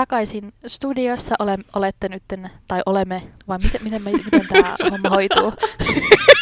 [0.00, 1.34] takaisin studiossa.
[1.38, 2.22] Ole, olette nyt,
[2.68, 5.52] tai olemme, vai miten, miten, me, miten tämä homma hoituu?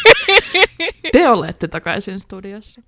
[1.11, 2.81] Te olette takaisin studiossa.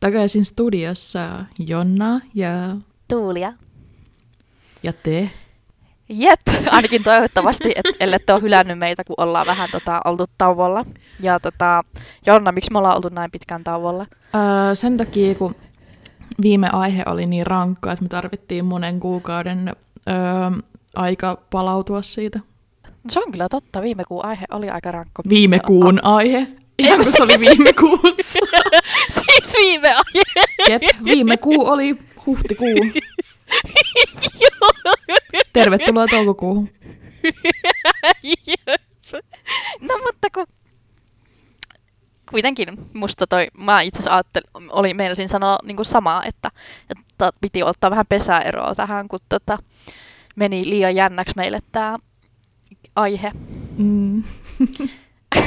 [0.00, 2.76] Takaisin studiossa Jonna ja,
[3.08, 3.52] Tuulia.
[4.82, 5.30] ja te.
[6.08, 10.84] Jep, ainakin toivottavasti, et, ellette ole hylännyt meitä, kun ollaan vähän tota, oltu tauolla.
[11.20, 11.84] Ja tota,
[12.26, 14.06] Jonna, miksi me ollaan oltu näin pitkään tauolla?
[14.34, 15.54] Öö, sen takia, kun
[16.42, 19.68] viime aihe oli niin rankka, että me tarvittiin monen kuukauden
[20.08, 20.14] öö,
[20.96, 22.40] aika palautua siitä.
[23.08, 25.22] Se on kyllä totta, viime kuun aihe oli aika rankka.
[25.28, 26.46] Viime kuun aihe.
[26.80, 28.38] Ihan kun se oli viime kuussa.
[29.14, 30.22] siis viime aihe.
[30.68, 32.68] Jep, viime kuu oli huhtikuu.
[35.52, 36.68] Tervetuloa toukokuuhun.
[39.80, 40.46] No mutta kun...
[42.30, 46.50] Kuitenkin musta toi, mä itse asiassa ajattelin, oli, meinasin sanoa niin kuin samaa, että,
[46.90, 49.58] että piti ottaa vähän pesäeroa tähän, kun tota,
[50.36, 51.98] meni liian jännäksi meille tämä
[52.96, 53.32] aihe.
[53.76, 54.22] Mm.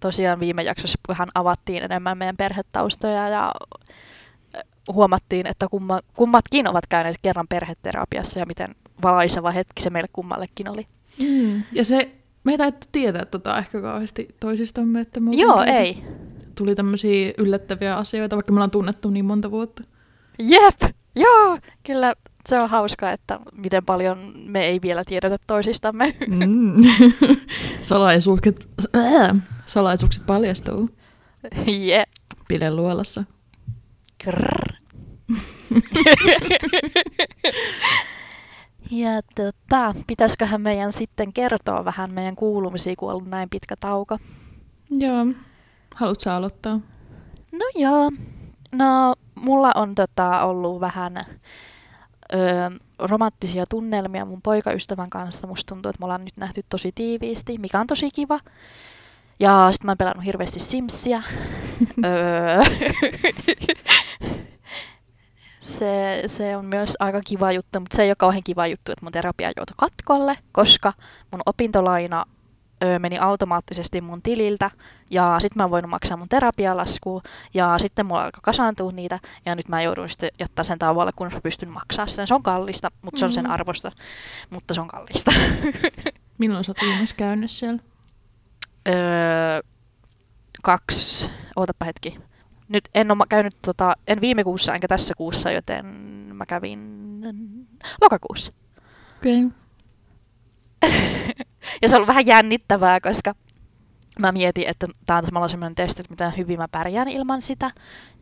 [0.00, 3.52] Tosiaan viime jaksossa vähän avattiin enemmän meidän perhetaustoja ja
[4.92, 10.68] huomattiin, että kumma, kummatkin ovat käyneet kerran perheterapiassa ja miten valaiseva hetki se meille kummallekin
[10.68, 10.86] oli.
[11.22, 11.62] Mm.
[11.72, 12.10] Ja se,
[12.44, 12.58] me ei
[12.92, 16.04] tietää tota ehkä kauheasti toisistamme, että me Joo, ei.
[16.54, 19.82] Tuli tämmöisiä yllättäviä asioita, vaikka me ollaan tunnettu niin monta vuotta.
[20.38, 20.80] Jep,
[21.16, 22.14] joo, kyllä
[22.48, 26.16] se on hauskaa, että miten paljon me ei vielä tiedetä toisistamme.
[26.28, 26.72] Mm.
[27.82, 30.90] Salaisuukset, äh, salaisuukset paljastuu
[31.66, 32.08] Jep.
[32.48, 33.24] Pilen luolassa.
[34.18, 34.72] Krrr.
[38.90, 44.18] ja tota, pitäisiköhän meidän sitten kertoa vähän meidän kuulumisia, kun on ollut näin pitkä tauko.
[44.90, 45.26] Joo.
[45.94, 46.80] Haluatko aloittaa?
[47.52, 48.10] No joo.
[48.72, 51.26] No, mulla on tota, ollut vähän
[52.34, 52.36] ö,
[52.98, 55.46] romanttisia tunnelmia mun poikaystävän kanssa.
[55.46, 58.40] Musta tuntuu, että me ollaan nyt nähty tosi tiiviisti, mikä on tosi kiva.
[59.40, 61.22] Ja sitten mä oon pelannut hirveästi Simsia.
[65.60, 69.04] Se, se on myös aika kiva juttu, mutta se ei ole kauhean kiva juttu, että
[69.04, 70.92] mun terapia joutui katkolle, koska
[71.32, 72.24] mun opintolaina
[72.84, 74.70] ö, meni automaattisesti mun tililtä
[75.10, 77.22] ja sitten mä en voinut maksaa mun terapialaskua
[77.54, 81.30] ja sitten mulla alkoi kasaantua niitä ja nyt mä joudun sitten jättää sen tauolle, kun
[81.32, 82.26] mä pystyn maksaa sen.
[82.26, 83.52] Se on kallista, mutta se on sen Mhm.
[83.52, 83.92] arvosta,
[84.50, 85.32] mutta se on kallista.
[86.38, 87.78] Milloin sä oot käynyt siellä?
[88.88, 89.60] öö,
[90.62, 92.18] kaksi, ootapa hetki.
[92.68, 95.86] Nyt en ole käynyt, tota, en viime kuussa enkä tässä kuussa, joten
[96.34, 96.80] mä kävin
[98.00, 98.52] lokakuussa.
[99.18, 99.44] Okei.
[99.44, 99.50] Okay.
[101.82, 103.34] Ja se on ollut vähän jännittävää, koska
[104.20, 107.70] mä mietin, että tämä on samalla sellainen testi, että miten hyvin mä pärjään ilman sitä.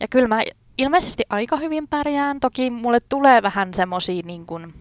[0.00, 0.42] Ja kyllä mä
[0.78, 2.40] ilmeisesti aika hyvin pärjään.
[2.40, 4.74] Toki mulle tulee vähän semmosia niin kuin,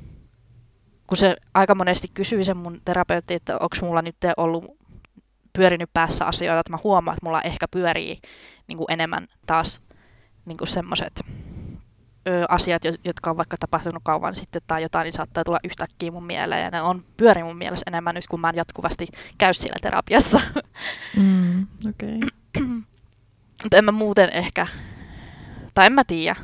[1.08, 4.66] kun se aika monesti kysyy se mun terapeutti, että onko mulla nyt ollut
[5.54, 8.20] pyörinyt päässä asioita, että mä huomaan, että mulla ehkä pyörii
[8.68, 9.84] niin enemmän taas
[10.46, 11.22] niin semmoiset
[12.28, 16.12] ö, asiat, jo- jotka on vaikka tapahtunut kauan sitten tai jotain, niin saattaa tulla yhtäkkiä
[16.12, 16.64] mun mieleen.
[16.64, 19.08] Ja ne on pyöri mun mielessä enemmän nyt, kun mä en jatkuvasti
[19.38, 20.42] käy siellä terapiassa.
[21.18, 22.20] Mm, okei.
[22.58, 22.68] Okay.
[23.64, 24.68] Mutta en mä muuten ehkä,
[25.74, 26.36] tai en mä tiedä.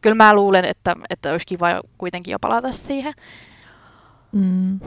[0.00, 3.14] Kyllä mä luulen, että, että olisi kiva kuitenkin jo palata siihen.
[4.32, 4.80] Mm.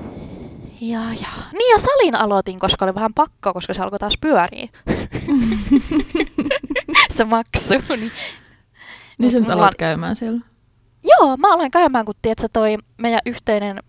[0.81, 1.29] Ja, ja.
[1.51, 4.67] Niin ja salin aloitin, koska oli vähän pakko, koska se alkoi taas pyöriä.
[7.15, 7.73] se maksu.
[7.97, 8.11] Niin.
[9.17, 10.41] Niin sä nyt on- käymään siellä.
[11.03, 13.79] Joo, mä aloin käymään, kun tiedätkö, toi meidän yhteinen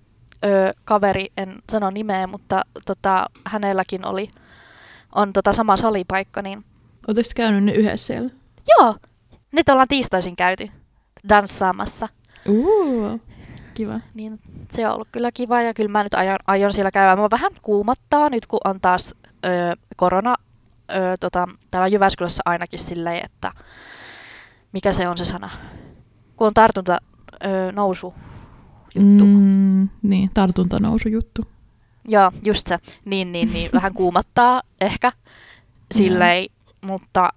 [0.44, 4.30] ö, kaveri, en sano nimeä, mutta tota, hänelläkin oli,
[5.14, 6.64] on tota sama salipaikka, niin
[7.22, 8.30] sit käynyt ne yhdessä siellä?
[8.78, 8.96] joo,
[9.52, 10.68] nyt ollaan tiistaisin käyty
[11.28, 12.08] danssaamassa.
[12.48, 13.20] Uh,
[13.74, 14.00] kiva.
[14.14, 14.40] Niin
[14.70, 17.16] se on ollut kyllä kiva ja kyllä mä nyt aion, aion siellä käydä.
[17.16, 19.48] Mä vähän kuumottaa nyt, kun on taas ö,
[19.96, 20.34] korona
[20.90, 23.52] ö, tota, täällä Jyväskylässä ainakin silleen, että
[24.74, 25.50] mikä se on se sana?
[26.36, 26.98] Kun on tartunta
[27.44, 28.14] ö, nousu
[28.94, 29.24] juttu.
[29.24, 29.36] Mm.
[29.36, 31.42] Mm, niin, tartuntanousu juttu.
[32.08, 32.78] Joo, just se.
[33.04, 33.70] Niin, niin, niin.
[33.78, 35.12] Vähän kuumottaa ehkä
[35.94, 36.46] silleen,
[36.80, 37.28] mutta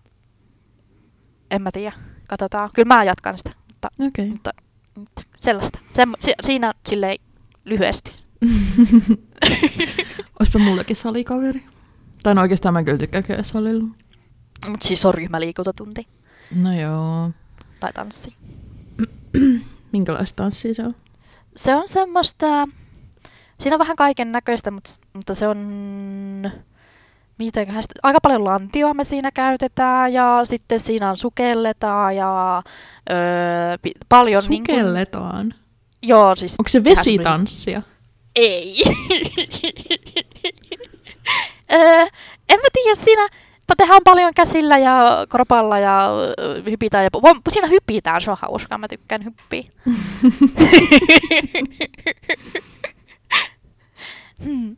[1.52, 1.96] en mä tiedä.
[2.28, 2.70] Katsotaan.
[2.74, 3.88] Kyllä mä jatkan sitä, mutta.
[4.08, 4.26] Okay.
[4.30, 4.52] mutta,
[4.98, 5.80] mutta sellaista.
[5.92, 7.18] Sem, si, siinä silleen
[7.66, 8.12] lyhyesti
[10.40, 11.64] Olisipa mullekin salikaveri.
[12.24, 13.84] Tai no oikeastaan mä kyllä tykkään käydä salilla.
[14.70, 16.08] Mut siis on ryhmäliikuntatunti
[16.56, 17.32] No joo.
[17.80, 18.36] tai tanssi.
[19.94, 20.96] Minkälaista tanssia se on?
[21.56, 22.68] Se on semmoista,
[23.60, 25.58] siinä on vähän kaiken näköistä, mutta, mutta se on,
[27.40, 32.64] mitenköhän aika paljon lantioa me siinä käytetään ja sitten siinä on sukelletaan ja
[33.10, 35.54] öö, pi- paljon niin kuin, Sukelletaan.
[36.02, 36.56] joo siis.
[36.60, 37.82] Onko se vesitanssia?
[38.36, 38.84] Ei.
[41.74, 42.02] öö,
[42.50, 43.28] en mä tiedä, siinä
[43.78, 46.10] tehdään paljon käsillä ja korpalla ja
[46.66, 47.04] hypitään.
[47.04, 49.64] Ja, vo- siinä hypitään, se on hauskaa, mä tykkään hyppiä.
[54.44, 54.78] hmm.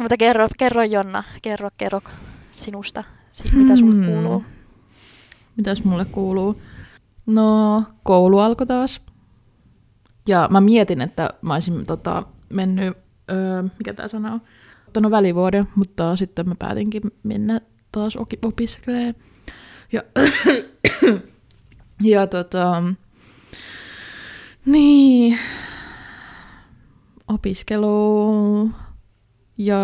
[0.00, 2.00] Mutta kerro, kerro Jonna, kerro, kerro
[2.52, 4.04] sinusta, si- mitä sulle Hmm.
[4.06, 4.44] kuuluu.
[5.56, 6.60] Mitäs mulle kuuluu?
[7.26, 9.02] No, koulu alkoi taas.
[10.28, 12.22] Ja mä mietin, että mä olisin tota,
[12.52, 12.96] mennyt,
[13.30, 14.40] öö, mikä tää sana on,
[14.96, 17.60] ottanut välivuoden, mutta sitten mä päätinkin mennä
[17.92, 19.14] taas opiskelemaan.
[19.92, 20.02] Ja,
[22.12, 22.82] ja tota,
[24.66, 25.38] niin,
[27.28, 28.70] opiskelu
[29.58, 29.80] ja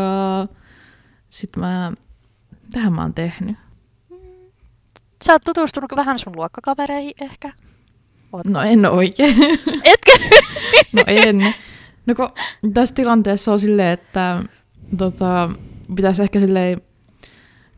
[1.31, 1.93] sitten mä,
[2.73, 3.57] tähän mä oon tehnyt.
[5.25, 7.53] Sä oot tutustunut vähän sun luokkakavereihin ehkä?
[8.33, 8.47] Oot.
[8.47, 9.37] No en oikein.
[9.85, 10.13] Etkö?
[10.93, 11.55] No en.
[12.07, 12.29] No kun
[12.75, 14.43] tässä tilanteessa on silleen, että
[14.99, 15.51] tota,
[15.97, 16.81] pitäisi ehkä silleen,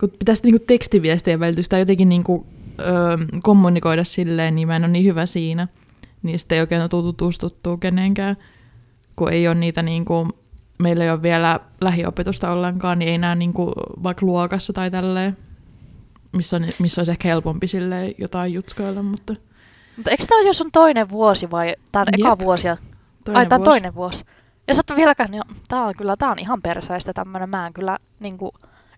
[0.01, 2.47] kun pitäisi niinku tekstiviestien välitystä jotenkin niinku,
[2.81, 5.69] öö, kommunikoida silleen, niin mä en ole niin hyvä siinä.
[6.23, 8.37] Niin sitten ei oikein ole tutustuttu kenenkään,
[9.17, 10.29] kun ei ole niitä niinku,
[10.79, 13.73] meillä ei ole vielä lähiopetusta ollenkaan, niin ei näe niinku,
[14.03, 15.37] vaikka luokassa tai tälleen,
[16.33, 19.35] missä, on, missä olisi ehkä helpompi silleen jotain jutskoilla, mutta
[19.97, 22.39] Mutta eikö tämä ole jo sun toinen vuosi vai tää on eka Jep.
[22.39, 22.67] vuosi?
[22.67, 22.77] Ja...
[23.25, 23.71] toinen Ai tää on vuosi.
[23.71, 24.25] toinen vuosi.
[24.69, 27.51] Ja ole vieläkään, niin tää on kyllä, tää on ihan perseistä tämmönen.
[27.51, 28.53] Mä en kyllä niinku,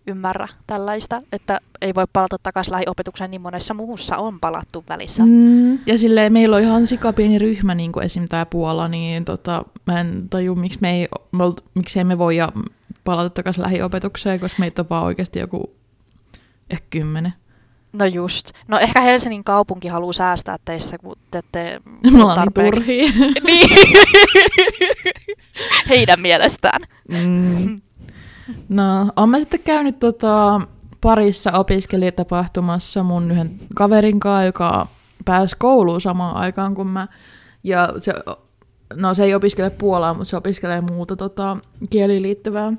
[0.06, 5.22] ymmärrä tällaista, että ei voi palata takaisin lähiopetukseen niin monessa muussa on palattu välissä.
[5.26, 5.78] Mm.
[5.86, 8.28] Ja silleen meillä on ihan sikapieni ryhmä, niin kuin esim.
[8.28, 12.36] tämä Puola, niin tota, mä en taju, miksi me ei, me olt, miksi emme voi
[13.04, 15.70] palata takaisin lähiopetukseen, koska meitä on vaan oikeasti joku
[16.70, 17.32] ehkä kymmenen.
[17.98, 18.50] No just.
[18.68, 21.80] No ehkä Helsingin kaupunki haluaa säästää teissä, kun te ette
[22.12, 22.48] Me ollaan
[22.86, 23.14] niin
[23.46, 23.70] niin.
[25.88, 26.80] Heidän mielestään.
[27.08, 27.80] Mm.
[28.68, 30.60] No, oon mä sitten käynyt tota,
[31.00, 34.86] parissa opiskelijatapahtumassa mun yhden kaverin kanssa, joka
[35.24, 37.08] pääsi kouluun samaan aikaan kuin mä.
[37.64, 38.12] Ja se,
[38.94, 41.56] no se ei opiskele Puolaa, mutta se opiskelee muuta tota,
[41.90, 42.72] kieliin liittyvää.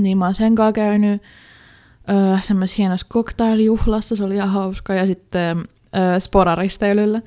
[0.00, 1.22] Niin mä oon sen kanssa käynyt
[2.10, 4.94] öö, semmoisessa hienossa cocktailjuhlassa, se oli ihan hauska.
[4.94, 5.58] Ja sitten
[5.96, 7.22] öö, sporaristeilyllä.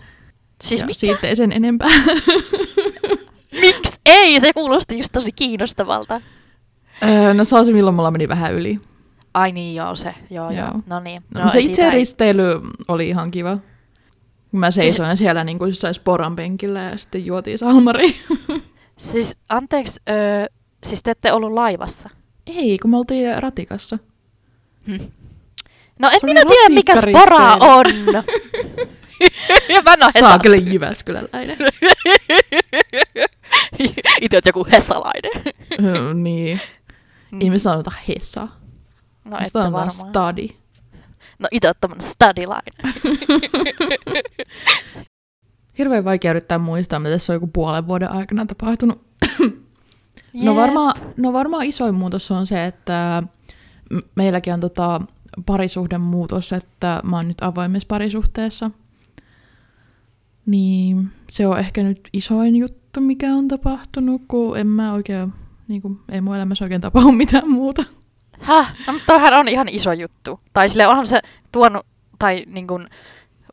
[0.61, 0.99] Siis ja mikä?
[0.99, 1.89] siitä ei sen enempää.
[3.61, 4.39] Miksi ei?
[4.39, 6.21] Se kuulosti just tosi kiinnostavalta.
[7.03, 8.77] öö, no se on se, milloin mulla meni vähän yli.
[9.33, 10.13] Ai niin, joo se.
[10.29, 10.65] Joo, joo.
[10.67, 10.81] Joo.
[10.85, 11.23] No niin.
[11.33, 13.57] No, se siitä itse ei- risteily oli ihan kiva.
[14.51, 18.15] Mä seisoin siellä niin kuin jossain sporan penkillä ja sitten juotiin salmari.
[18.97, 20.45] Siis anteeksi, öö,
[20.83, 22.09] siis te ette ollut laivassa?
[22.47, 23.97] Ei, kun me oltiin ratikassa.
[25.99, 27.85] No en Se oli minä tiedä, mikä spora on.
[29.75, 30.39] ja mä en oo Saa Hesasta.
[30.39, 31.57] kyllä Jyväskyläläinen.
[34.21, 35.31] Itse oot joku hessalainen.
[35.85, 36.61] Öö, niin.
[37.39, 38.41] Ihmiset sanotaan Hesa.
[38.41, 39.91] No No, ette varmaan.
[39.91, 40.49] Stadi.
[41.39, 42.73] No itse oot tämmönen stadilainen.
[45.77, 49.01] Hirveän vaikea yrittää muistaa, mitä tässä on joku puolen vuoden aikana tapahtunut.
[50.33, 53.23] No, varmaan, no varmaan isoin muutos on se, että
[54.15, 55.01] meilläkin on tota
[55.45, 58.71] parisuhden muutos, että mä oon nyt avoimessa parisuhteessa.
[60.45, 65.33] Niin se on ehkä nyt isoin juttu, mikä on tapahtunut, kun en mä oikein,
[65.67, 67.83] niin kuin, ei mun elämässä oikein tapahdu mitään muuta.
[68.39, 68.75] Häh?
[68.87, 70.39] No, mutta toihan on ihan iso juttu.
[70.53, 71.19] Tai sille onhan se
[71.51, 71.85] tuonut,
[72.19, 72.87] tai niin kuin,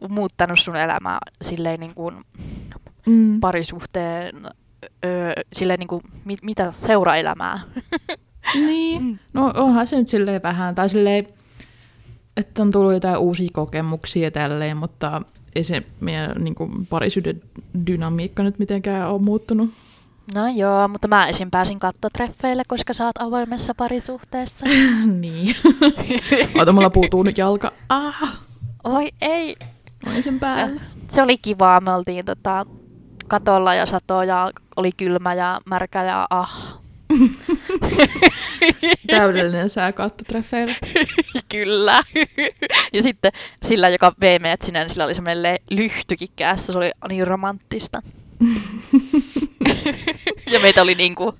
[0.08, 2.14] muuttanut sun elämää silleen niin kuin
[3.06, 3.40] Mm.
[3.40, 4.34] parisuhteen,
[5.04, 7.60] öö, silleen niin kuin, mit, mitä seuraelämää.
[8.54, 11.28] Niin, no onhan se nyt silleen vähän, tai silleen,
[12.36, 15.22] että on tullut jotain uusia kokemuksia tälleen, mutta
[15.54, 17.42] ei se meidän niin kuin, parisuuden
[17.86, 19.70] dynamiikka nyt mitenkään ole muuttunut.
[20.34, 21.50] No joo, mutta mä esim.
[21.50, 24.66] pääsin kattotreffeille, koska sä oot avoimessa parisuhteessa.
[25.20, 25.56] niin.
[26.60, 27.72] Ota, mulla puutuu nyt jalka.
[27.88, 28.38] Ah,
[28.84, 29.56] Oi ei.
[30.06, 30.80] olin sen päällä.
[31.10, 32.66] Se oli kivaa, me oltiin tota,
[33.28, 36.83] katolla ja sato ja oli kylmä ja märkä ja ah.
[39.06, 40.74] Täydellinen sää kattotreffeillä.
[41.52, 42.02] Kyllä.
[42.92, 46.72] ja sitten sillä, joka vei meidät sinne, niin sillä oli semmoinen lyhtykin kädessä.
[46.72, 48.02] Se oli niin romanttista.
[50.52, 51.34] ja meitä oli niinku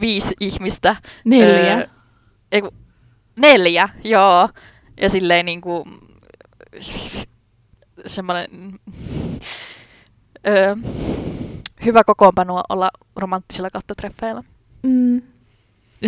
[0.00, 0.96] viisi ihmistä.
[1.24, 1.74] Neljä.
[1.76, 1.86] Öö,
[2.52, 2.74] ei, kun-
[3.36, 4.48] neljä, joo.
[5.00, 5.84] Ja silleen niinku
[8.06, 8.48] semmoinen
[10.48, 10.76] öö,
[11.84, 14.42] hyvä kokoonpano olla romanttisilla kattotreffeillä.
[14.82, 15.16] Mm.
[15.16, 15.22] Ja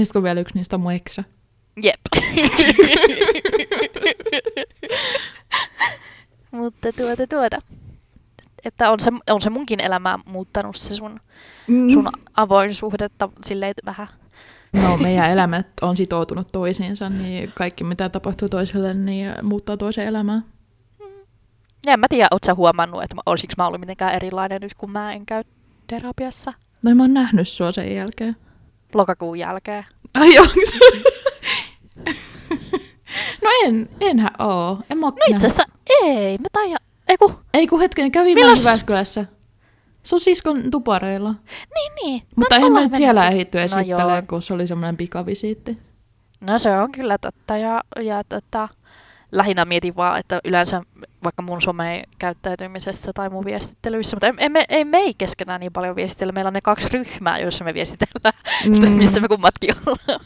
[0.04, 1.24] sitten kun vielä yksi niistä on mun eksä.
[1.82, 2.00] Jep.
[6.50, 7.58] Mutta tuota tuota.
[8.64, 11.20] Että on se, on se munkin elämää muuttanut se sun,
[11.66, 11.90] Mm.
[11.90, 14.06] sun avoin suhdetta silleen vähän.
[14.72, 20.42] No, meidän elämät on sitoutunut toisiinsa, niin kaikki mitä tapahtuu toiselle, niin muuttaa toisen elämää.
[21.86, 24.90] Ja en mä tiedä, oot sä huomannut, että olisiko mä ollut mitenkään erilainen nyt, kun
[24.90, 25.44] mä en käy
[25.86, 26.52] terapiassa
[26.82, 28.36] No mä oon nähnyt sua sen jälkeen.
[28.94, 29.86] Lokakuun jälkeen.
[30.14, 30.76] Ai onks?
[33.42, 34.78] no en, enhän oo.
[34.90, 35.64] En mä No itse asiassa
[36.02, 38.58] ei, mä tajan, ei kun, Ei kun hetken, kävin Milloin- Milloin...
[38.58, 39.24] Jyväskylässä.
[40.02, 41.34] Sun siskon tupareilla.
[41.74, 42.22] niin niin.
[42.36, 44.22] Mutta no, en mä nyt siellä ehitty No esittelee, joo.
[44.28, 45.78] kun se oli semmoinen pikavisiitti.
[46.40, 48.68] No se on kyllä totta ja, ja tota,
[49.34, 50.82] lähinnä mietin vaan, että yleensä
[51.24, 55.72] vaikka mun some-käyttäytymisessä tai mun viestittelyissä, mutta ei, ei, me, ei me ei keskenään niin
[55.72, 56.32] paljon viestitellä.
[56.32, 58.34] Meillä on ne kaksi ryhmää, joissa me viestitellään,
[58.80, 58.92] mm.
[58.92, 60.20] missä me kummatkin ollaan.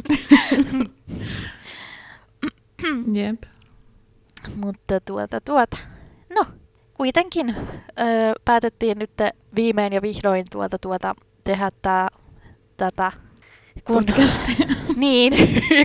[3.18, 3.42] Jep.
[4.56, 5.76] mutta tuota, tuota.
[6.34, 6.44] No,
[6.94, 7.56] kuitenkin
[8.00, 9.10] öö, päätettiin nyt
[9.56, 12.08] viimein ja vihdoin tuota, tuota, tehdä tää,
[12.76, 13.12] tätä
[13.84, 14.04] kun.
[14.96, 15.32] Niin,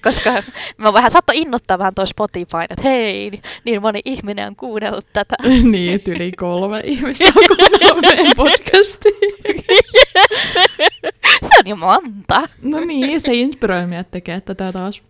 [0.04, 0.44] koska
[0.78, 5.36] mä vähän saattoi innoittaa vähän toi Spotify, että hei, niin moni ihminen on kuunnellut tätä.
[5.72, 9.12] niin, että yli kolme ihmistä on kuunnellut meidän podcastia.
[11.42, 12.50] Se on jo monta.
[12.62, 15.04] No niin, se inspiroi meidät tekee tätä taas.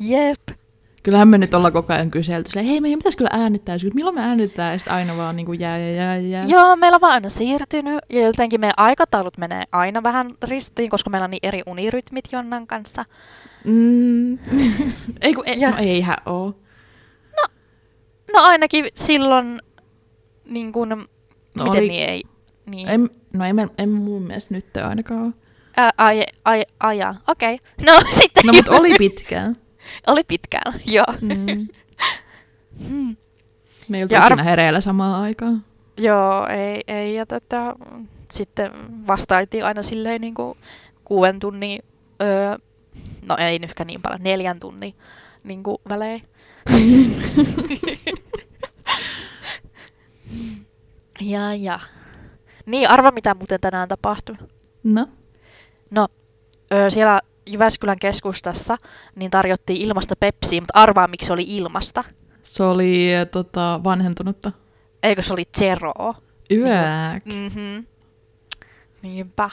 [0.00, 0.59] Jep.
[1.02, 4.14] Kyllähän me nyt ollaan koko ajan kyselty, silleen, hei meidän pitäisi kyllä äänittää, Sitten milloin
[4.16, 6.44] me äänitetään, ja sitten aina vaan niin kuin jää ja jää jää.
[6.48, 11.10] Joo, meillä on vaan aina siirtynyt ja jotenkin meidän aikataulut menee aina vähän ristiin, koska
[11.10, 13.04] meillä on niin eri unirytmit Jonnan kanssa.
[13.64, 14.38] Mm.
[15.20, 16.54] ei kun, ei, Ja- no eihän oo.
[18.32, 19.60] No ainakin silloin,
[20.44, 20.96] niin kuin, No
[21.54, 22.22] no miten oli- niin ei,
[22.66, 22.88] niin.
[22.88, 25.32] En, no ei, me- en mun mielestä nyt ainakaan ole.
[25.98, 27.54] Ai, ai, aja, okei.
[27.54, 27.86] Okay.
[27.86, 29.56] No sitten No mutta oli pitkään.
[30.06, 31.14] Oli pitkään, joo.
[31.20, 31.68] Mm.
[32.88, 33.16] Hmm.
[33.88, 35.64] Me ei oltu Ja hereillä samaan aikaan.
[35.96, 37.76] Joo, ei, ei ja tota,
[38.30, 38.72] sitten
[39.06, 40.58] vastailtiin aina silleen niin kuin
[41.04, 41.82] kuuden tunnin,
[42.22, 42.56] öö,
[43.26, 44.94] no ei nytkään niin paljon, neljän tunnin
[45.44, 46.22] niin kuin välein.
[51.20, 51.80] ja, ja.
[52.66, 54.36] Niin, arva mitä muuten tänään tapahtui.
[54.84, 55.08] No.
[55.90, 56.08] No,
[56.72, 57.20] öö, siellä
[57.52, 58.76] Jyväskylän keskustassa
[59.16, 62.04] niin tarjottiin ilmasta Pepsiä, mutta arvaa miksi se oli ilmasta.
[62.42, 64.52] Se oli eh, tota, vanhentunutta.
[65.02, 66.14] Eikö se oli Zeroa?
[66.52, 67.24] Yääk.
[67.24, 67.84] Mhm.
[69.02, 69.50] Niinpä.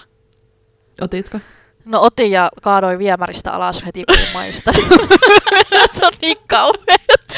[1.02, 1.40] Otitko?
[1.86, 4.72] No otin ja kaadoin viemäristä alas heti kun maista.
[5.92, 7.38] se on niin kauheeta.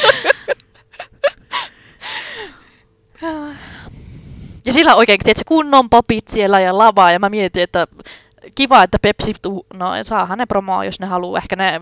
[4.65, 7.11] ja sillä oikein, tiedätkö, kunnon popit siellä ja lava.
[7.11, 7.87] Ja mä mietin, että
[8.55, 11.37] kiva, että Pepsi, tuu, no saahan ne promoa, jos ne haluaa.
[11.37, 11.81] Ehkä ne,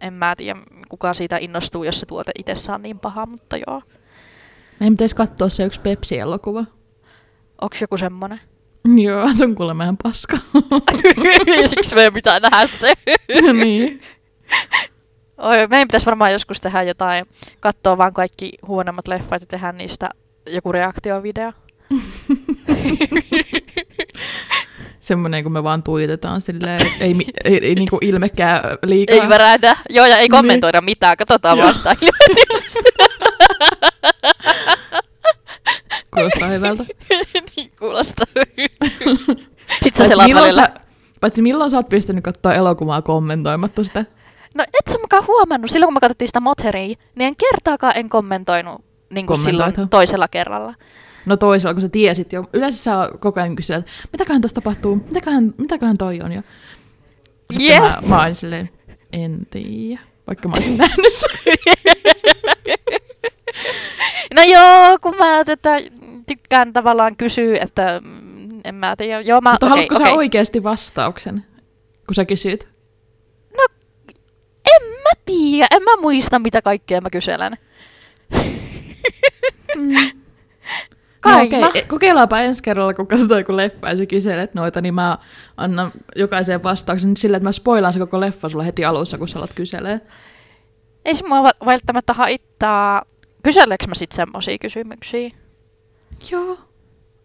[0.00, 3.82] en mä tiedä, kuka siitä innostuu, jos se tuote itsessään on niin paha, mutta joo.
[4.80, 6.64] Meidän pitäisi katsoa se yksi Pepsi-elokuva.
[7.60, 8.40] Onks joku semmonen?
[8.96, 10.36] Joo, se on kuulemma ihan paska.
[11.64, 12.94] siksi meidän pitää nähdä se.
[13.52, 14.02] niin.
[15.38, 17.26] Oi, meidän pitäisi varmaan joskus tehdä jotain,
[17.60, 20.08] katsoa vaan kaikki huonommat leffat ja tehdä niistä
[20.46, 21.52] joku reaktiovideo.
[25.08, 29.16] Semmoinen, kun me vaan tuitetaan silleen, että ei, mi- ei, ei niinku ilmekään liikaa.
[29.16, 29.76] Ei värähdä.
[29.90, 30.30] Joo, ja ei Niin.
[30.30, 31.16] kommentoida mitään.
[31.16, 31.68] Katsotaan Joo.
[31.68, 31.96] vastaan.
[36.14, 36.84] Kuulostaa hyvältä.
[37.56, 38.26] niin kuulostaa.
[38.36, 40.74] Sitten sä Paitsi selaat milloin, välillä.
[41.20, 44.04] paitsi milloin sä oot pystynyt katsoa elokuvaa kommentoimatta sitä?
[44.54, 48.08] No et sä mukaan huomannut, silloin kun me katsottiin sitä Motheria, niin en kertaakaan en
[48.08, 50.74] kommentoinut niin kuin silloin toisella kerralla.
[51.28, 52.44] No toisella, kun sä tiesit jo.
[52.52, 56.32] Yleensä sä koko ajan kysyt, että mitäköhän tuossa tapahtuu, mitäköhän, mitäköhän toi on.
[56.32, 56.42] Ja
[57.50, 57.82] sitten Jep.
[57.82, 58.70] mä, mä olin silleen,
[59.12, 61.30] en tiedä, vaikka mä olisin nähnyt sen.
[64.34, 65.80] No joo, kun mä tätä
[66.26, 69.20] tykkään tavallaan kysyä, että mm, en mä tiedä.
[69.20, 70.06] Joo, mä, Mutta okei, haluatko okei.
[70.06, 71.44] sä oikeasti vastauksen,
[72.06, 72.68] kun sä kysyt?
[73.56, 73.66] No,
[74.66, 75.66] en mä tiedä.
[75.70, 77.58] En mä muista, mitä kaikkea mä kyselen.
[79.76, 80.17] Mm.
[81.30, 81.66] Mä.
[81.68, 85.18] okei, kokeillaanpa ensi kerralla, kun katsotaan joku leffa ja sä kyselet noita, niin mä
[85.56, 89.38] annan jokaiseen vastauksen sillä, että mä spoilaan se koko leffa sulle heti alussa, kun sä
[89.38, 90.00] alat kyselee.
[91.04, 93.02] Ei se mua välttämättä haittaa.
[93.42, 95.30] Kyseleekö mä sit semmosia kysymyksiä?
[96.30, 96.58] Joo.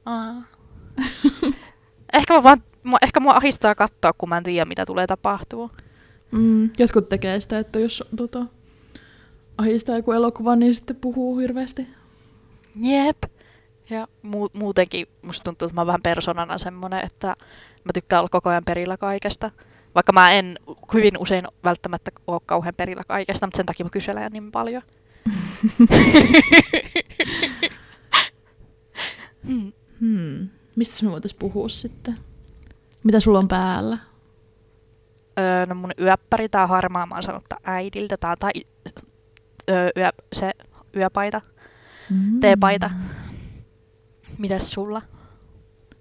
[0.05, 0.43] Aa.
[2.13, 5.71] Ehkä mä vaan mua, ehkä mua ahistaa katsoa, kun mä en tiedä, mitä tulee tapahtuu.
[6.31, 8.45] Mm, jotkut tekee sitä, että jos tota,
[9.57, 11.87] ahistaa joku elokuva, niin sitten puhuu hirveästi.
[12.81, 13.17] Jep.
[13.89, 17.27] Ja mu- muutenkin musta tuntuu, että mä oon vähän persoonana semmonen, että
[17.83, 19.51] mä tykkään olla koko ajan perillä kaikesta.
[19.95, 20.59] Vaikka mä en
[20.93, 24.81] hyvin usein välttämättä ole kauhean perillä kaikesta, mutta sen takia mä kyselen niin paljon.
[29.47, 29.73] hmm.
[29.99, 30.49] Hmm.
[30.75, 32.17] Mistä me voitaisiin puhua sitten?
[33.03, 33.97] Mitä sulla on päällä?
[35.39, 38.17] Öö, no mun yöppäri, tää on harmaa, mä oon tää äidiltä.
[38.17, 38.49] Tää on tää
[39.69, 40.51] öö, yö, se
[40.95, 41.41] yöpaita,
[42.09, 42.39] Mm.
[42.39, 42.89] teepaita.
[44.37, 45.01] Mitäs sulla?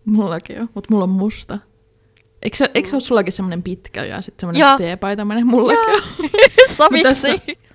[0.05, 1.59] Mullakin on, mutta mulla on musta.
[2.43, 4.79] Eikö se, eikö se ole sullakin semmoinen pitkä ja sitten semmoinen Joo.
[4.79, 5.47] teepaitainen?
[5.47, 5.97] Mullakin Joo.
[5.97, 6.31] on.
[6.77, 7.03] Saviksi.
[7.03, 7.29] tässä,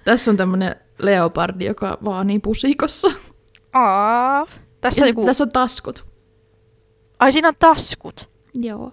[0.05, 3.07] tässä on tämmöinen leopardi, joka vaanii pusikossa.
[3.73, 4.45] Aa,
[4.81, 5.25] tässä on Ja joku...
[5.25, 6.05] Tässä on taskut.
[7.19, 8.29] Ai siinä on taskut.
[8.55, 8.91] Joo.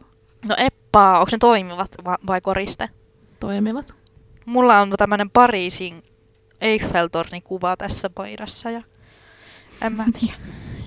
[0.48, 2.88] No eppaa, onko ne toimivat va- vai koriste?
[3.40, 3.94] Toimivat.
[4.46, 6.02] Mulla on tämmönen Pariisin
[6.60, 8.82] Eiffeltornin kuva tässä paidassa ja
[9.82, 10.34] en mä tiedä.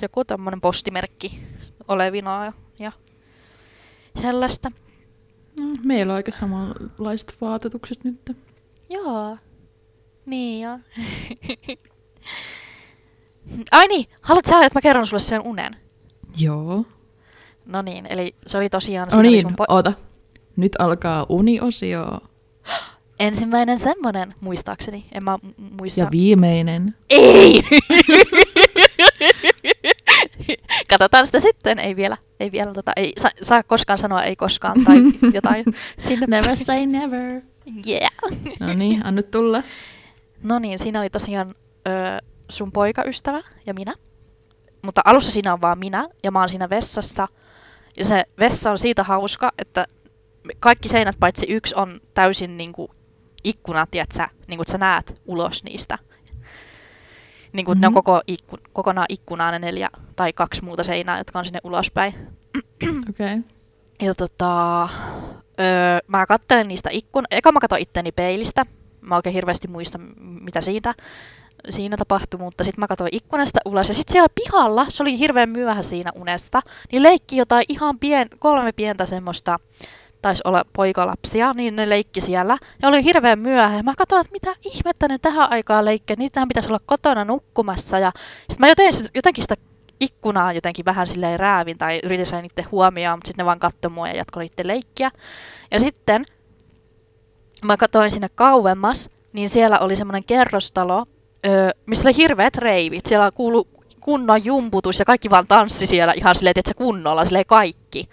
[0.02, 1.44] Joku tämmönen postimerkki
[1.88, 2.92] olevina ja,
[4.22, 4.72] sellaista.
[5.60, 8.38] No, meillä on aika samanlaiset vaatetukset nyt.
[8.90, 9.38] Joo.
[10.26, 10.80] Niin joo.
[13.72, 15.76] Ai niin, haluatko sä, että mä kerron sulle sen unen?
[16.40, 16.86] Joo.
[17.66, 19.10] No niin, eli se oli tosiaan...
[19.16, 19.94] No niin, sun po- oota.
[20.56, 22.04] Nyt alkaa uniosio.
[23.20, 25.06] ensimmäinen semmonen, muistaakseni.
[25.12, 26.02] En mä mu- muista.
[26.04, 26.96] Ja viimeinen.
[27.10, 27.64] Ei!
[30.90, 34.84] Katsotaan sitä sitten, ei vielä, ei vielä tota, ei saa, saa koskaan sanoa ei koskaan
[34.84, 34.98] tai
[35.34, 35.66] jotain
[36.00, 36.58] sinne Never päin.
[36.58, 37.42] say never.
[37.88, 38.12] Yeah.
[38.60, 39.64] No niin, anna tulla.
[40.44, 41.56] No niin, siinä oli tosiaan
[41.88, 41.92] ö,
[42.50, 43.94] sun poikaystävä ja minä.
[44.82, 47.28] Mutta alussa siinä on vaan minä ja mä oon siinä vessassa.
[47.98, 49.88] Ja se vessa on siitä hauska, että
[50.60, 52.92] kaikki seinät paitsi yksi on täysin niinku
[53.44, 55.98] ikkunat, tiedätkö, niin kuin sä näet ulos niistä.
[57.58, 57.82] Niin kuin mm-hmm.
[57.82, 57.96] ne on Mhm.
[57.96, 62.14] koko ikku, kokonaan ikkunaa ne neljä tai kaksi muuta seinää, jotka on sinne ulospäin.
[63.10, 63.34] Okei.
[63.34, 63.42] Okay.
[64.02, 64.84] Ja tota,
[65.60, 67.24] öö, mä kattelen niistä ikkun...
[67.32, 68.66] Eka mä katson itteni peilistä.
[69.02, 70.94] Mä oikein hirveästi muista, mitä siitä,
[71.70, 73.88] siinä tapahtui, mutta sitten mä katsoin ikkunasta ulos.
[73.88, 78.28] Ja sitten siellä pihalla, se oli hirveän myöhä siinä unesta, niin leikki jotain ihan pien,
[78.40, 79.60] kolme pientä semmoista,
[80.22, 82.58] taisi olla poikalapsia, niin ne leikki siellä.
[82.82, 83.84] Ja oli hirveän myöhä.
[83.84, 86.16] Mä katsoin, että mitä ihmettä ne tähän aikaan leikkee.
[86.20, 88.00] Niitähän pitäisi olla kotona nukkumassa.
[88.00, 88.12] Ja
[88.50, 89.56] sitten mä jotenkin, jotenkin sitä
[90.00, 93.92] ikkunaa jotenkin vähän silleen räävin tai yritin saada niiden huomioon, mutta sitten ne vaan katsoi
[93.92, 95.12] mua ja jatkoi niiden leikkiä.
[95.72, 96.26] Ja sitten
[97.66, 101.06] mä katsoin sinne kauemmas, niin siellä oli semmoinen kerrostalo,
[101.86, 103.06] missä oli hirveät reivit.
[103.06, 103.68] Siellä kuulu
[104.08, 108.10] kunnon jumputus ja kaikki vaan tanssi siellä ihan silleen, että se kunnolla, silleen kaikki.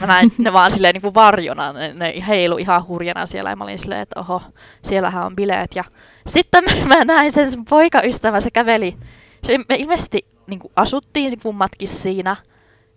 [0.00, 3.56] Mä näin ne vaan silleen niin kuin varjona, ne, ne heilu ihan hurjana siellä ja
[3.56, 4.42] mä olin silleen, että oho,
[4.82, 5.70] siellähän on bileet.
[5.74, 5.84] Ja
[6.26, 8.96] sitten mä näin sen sun poikaystävä, se käveli.
[9.42, 12.36] Se, me ilmeisesti niin kuin asuttiin kummatkin siinä.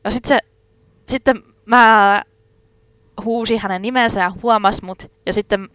[0.03, 0.39] Ja sitten se,
[1.05, 2.21] sitten mä
[3.25, 5.11] huusin hänen nimensä ja huomas mut.
[5.25, 5.69] Ja sitten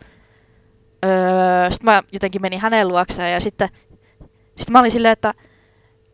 [1.04, 3.68] öö, sit mä jotenkin menin hänen luokseen ja sitten
[4.56, 5.34] sit mä olin silleen, että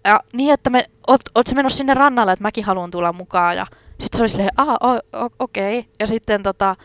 [0.04, 3.56] ja, niin, että me, oot, oot sä menossa sinne rannalle, että mäkin haluan tulla mukaan.
[3.56, 3.66] Ja
[4.00, 5.78] sitten se oli silleen, o- okei.
[5.78, 5.90] Okay.
[6.00, 6.76] Ja sitten tota,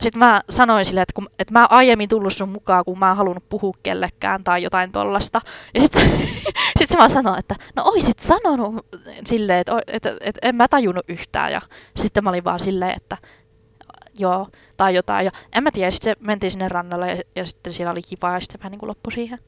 [0.00, 3.16] sit mä sanoin silleen, että, että mä oon aiemmin tullut sun mukaan, kun mä en
[3.16, 5.40] halunnut puhua kellekään tai jotain tollasta.
[5.74, 6.28] Ja sitten
[6.78, 8.86] sit se vaan sanoi, että no oisit sanonut
[9.26, 11.52] silleen, että, että, että en mä tajunnut yhtään.
[11.52, 11.60] Ja
[11.96, 13.16] sitten mä olin vaan silleen, että
[14.18, 15.24] joo, tai jotain.
[15.24, 18.32] Ja en mä tiedä, sitten se mentiin sinne rannalle ja, ja sitten siellä oli kiva
[18.32, 19.38] ja sitten se vähän niin kuin loppui siihen.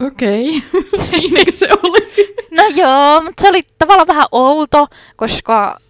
[0.00, 0.62] Okei.
[0.74, 1.04] Okay.
[1.06, 2.12] Siinäkö se oli?
[2.56, 5.80] No joo, mutta se oli tavallaan vähän outo, koska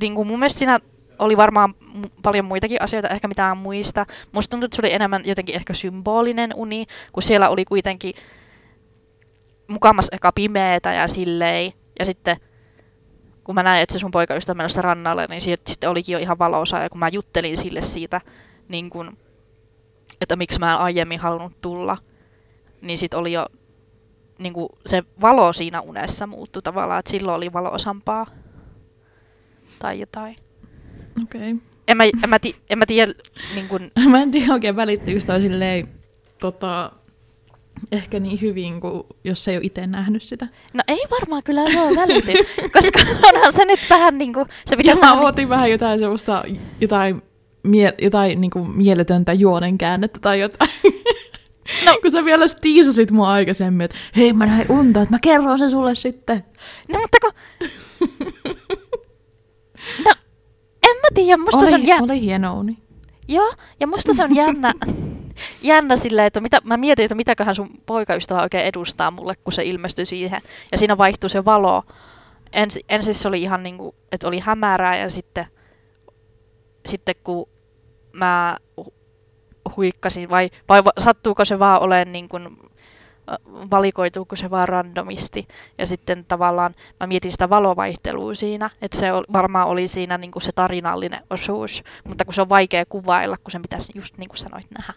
[0.00, 0.80] niin kuin mun mielestä siinä
[1.18, 1.74] oli varmaan
[2.22, 4.06] paljon muitakin asioita, ehkä mitään muista.
[4.32, 8.14] Musta tuntuu, että se oli enemmän jotenkin ehkä symbolinen uni, kun siellä oli kuitenkin
[9.68, 11.72] mukamas eka pimeetä ja silleen.
[11.98, 12.36] Ja sitten
[13.44, 16.38] kun mä näin, että se sun poikaystävä menossa rannalle, niin siitä, sitten olikin jo ihan
[16.38, 16.78] valoisa.
[16.78, 18.20] Ja kun mä juttelin sille siitä,
[18.68, 19.16] niin kun,
[20.20, 21.96] että miksi mä en aiemmin halunnut tulla,
[22.82, 23.46] niin sitten oli jo
[24.38, 28.26] niin kuin se valo siinä unessa muuttui tavallaan, että silloin oli valoisampaa
[29.78, 30.36] tai jotain.
[31.22, 31.54] Okei.
[31.88, 33.12] En mä, en mä, ti, en mä tiedä,
[33.54, 34.08] niin kuin, Okay.
[34.12, 35.88] Mä en tiedä oikein välittyykö toi silleen,
[36.40, 36.92] tota,
[37.92, 40.48] ehkä niin hyvin, kuin jos ei ole itse nähnyt sitä.
[40.72, 42.32] no ei varmaan kyllä joo välity,
[42.76, 42.98] koska
[43.34, 45.98] onhan se nyt vähän niin kuin, se Ja pitäisi mä vähän, niin- ootin vähän jotain
[45.98, 46.44] semmoista,
[46.80, 47.22] jotain,
[47.62, 50.70] mie- jotain niin kuin mieletöntä juonen käännettä tai jotain.
[51.86, 51.98] No.
[52.02, 55.70] Kun sä vielä tiisasit mua aikaisemmin, että hei mä näin unta, että mä kerron sen
[55.70, 56.44] sulle sitten.
[56.88, 57.32] no mutta kun,
[61.14, 62.04] tiedä, musta oli, se on jännä.
[62.04, 62.78] Oli hieno uni.
[63.28, 64.72] Joo, ja musta se on jännä,
[65.62, 69.64] jännä silleen, että mitä, mä mietin, että mitäköhän sun poikaystävä oikein edustaa mulle, kun se
[69.64, 70.40] ilmestyi siihen.
[70.72, 71.82] Ja siinä vaihtui se valo.
[72.52, 75.46] Ens, ensin se oli ihan niinku, että oli hämärää ja sitten,
[76.86, 77.48] sitten kun
[78.12, 78.56] mä
[79.76, 82.58] huikkasin, vai, vai va- sattuuko se vaan olemaan niin kuin,
[83.70, 85.48] valikoituuko se vaan randomisti.
[85.78, 90.42] Ja sitten tavallaan mä mietin sitä valovaihtelua siinä, että se varmaan oli siinä niin kuin
[90.42, 94.38] se tarinallinen osuus, mutta kun se on vaikea kuvailla, kun sen pitäisi just niin kuin
[94.38, 94.94] sanoit nähdä.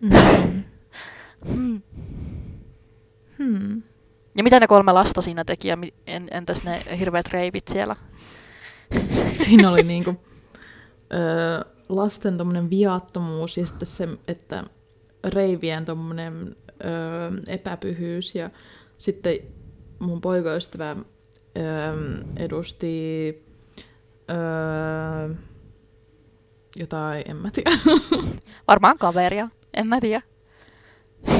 [0.00, 0.64] Mm.
[1.54, 1.82] Hmm.
[3.38, 3.82] Hmm.
[4.36, 5.76] Ja mitä ne kolme lasta siinä teki ja
[6.30, 7.96] entäs ne hirveät reivit siellä?
[9.44, 10.20] Siinä oli niinku,
[11.12, 11.64] ö,
[11.96, 14.64] lasten tommonen viattomuus ja sitten se, että
[15.24, 16.88] reivien tommonen ö,
[17.46, 18.50] epäpyhyys ja
[18.98, 19.38] sitten
[19.98, 21.00] mun poikaystävä ö,
[22.36, 23.28] edusti
[24.30, 25.34] ö,
[26.76, 27.70] jotain, en mä tiedä.
[28.68, 30.22] Varmaan kaveria, en mä tiedä.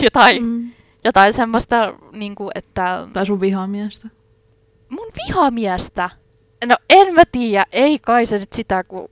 [0.00, 0.70] Jotain, Mm.
[1.04, 4.08] jotain semmoista, niin kuin, että Tai sun vihamiestä.
[4.88, 6.10] mun vihamiestä.
[6.66, 9.08] No en mä tiedä, ei kai se nyt sitä, kun,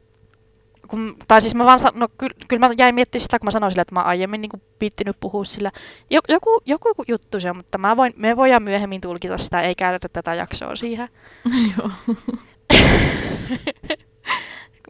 [0.91, 3.73] kun tai siis mä vaan, no kyllä, kyllä mä jäin miettimään sitä, kun mä sanoin
[3.73, 5.71] sille, että mä aiemmin niin piittinyt puhua sillä.
[6.11, 9.75] Jo, joku, joku juttu se on, mutta mä voin, me voidaan myöhemmin tulkita sitä, ei
[9.75, 11.09] käytetä tätä jaksoa siihen.
[11.77, 11.91] Joo.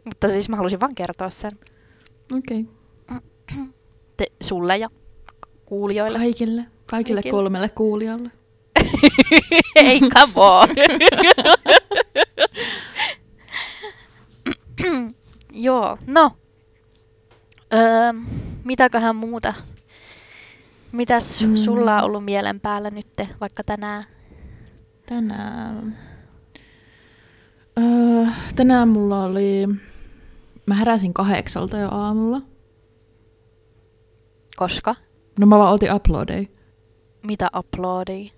[0.05, 1.51] mutta siis mä halusin vaan kertoa sen
[2.37, 2.65] Okei.
[4.17, 4.89] te, sulle ja
[5.65, 6.17] kuulijoille.
[6.17, 6.61] Kaikille.
[6.61, 7.31] Kaikille Kaikille.
[7.31, 8.31] kolmelle kuulijalle.
[9.75, 10.69] Ei, come on.
[15.61, 16.31] Joo, no.
[17.73, 18.13] Öö,
[18.63, 19.53] mitäköhän muuta?
[20.91, 21.55] Mitäs Mm.
[21.55, 23.07] sulla on ollut mielen päällä nyt,
[23.41, 24.03] vaikka tänään?
[25.05, 25.97] Tänään...
[27.79, 29.67] Öö, tänään mulla oli...
[30.65, 32.41] Mä heräsin kahdeksalta jo aamulla.
[34.55, 34.95] Koska?
[35.39, 36.45] No mä vaan otin uploadeja.
[37.27, 38.31] Mitä uploadia?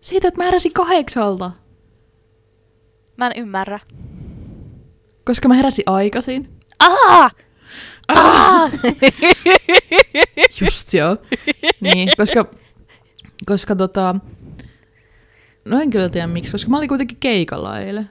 [0.00, 1.50] Siitä, että mä heräsin kahdeksalta.
[3.16, 3.78] Mä en ymmärrä.
[5.30, 6.48] Koska mä heräsin aikaisin.
[6.78, 7.30] Aa!
[8.08, 8.70] Aa!
[10.60, 11.16] Just joo.
[11.80, 12.46] niin, koska...
[13.46, 14.14] Koska tota...
[15.64, 18.10] No en kyllä tiedä miksi, koska mä olin kuitenkin keikalla eilen.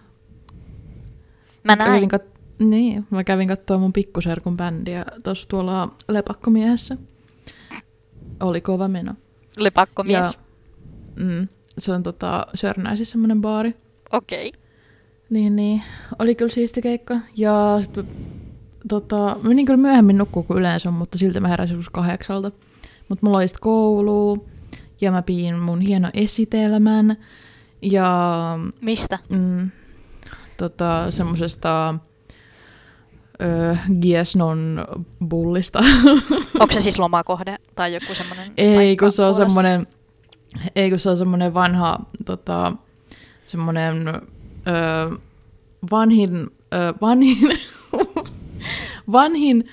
[1.63, 1.91] Mä näin.
[1.91, 6.97] kävin kat- niin, mä kävin katsoa mun pikkuserkun bändiä tuossa tuolla Lepakkomiehessä.
[8.39, 9.13] Oli kova meno.
[9.58, 10.34] Lepakkomies.
[10.34, 10.34] Ja,
[11.15, 13.75] mm, se on tota, Sörnäisissä semmoinen baari.
[14.12, 14.47] Okei.
[14.47, 14.59] Okay.
[15.29, 15.83] Niin, niin.
[16.19, 17.15] Oli kyllä siisti keikka.
[17.35, 18.07] Ja sitten
[18.87, 22.51] tota, menin kyllä myöhemmin nukkua kuin yleensä, mutta silti mä heräsin just kahdeksalta.
[23.09, 24.47] Mutta mulla oli sitten koulu,
[25.01, 27.17] ja mä piin mun hieno esitelmän,
[27.81, 29.19] ja Mistä?
[29.29, 29.71] mm,
[30.57, 31.95] tota, semmosesta
[33.41, 34.85] ö, Giesnon
[35.27, 35.79] bullista.
[36.59, 39.87] Onko se siis lomakohde tai joku semmoinen Ei, kun se on semmoinen,
[40.75, 42.73] ei, kun se on semmoinen vanha, tota,
[43.45, 44.21] semmoinen
[44.69, 45.17] ö,
[45.91, 47.60] vanhin, ö, vanhin,
[49.12, 49.67] vanhin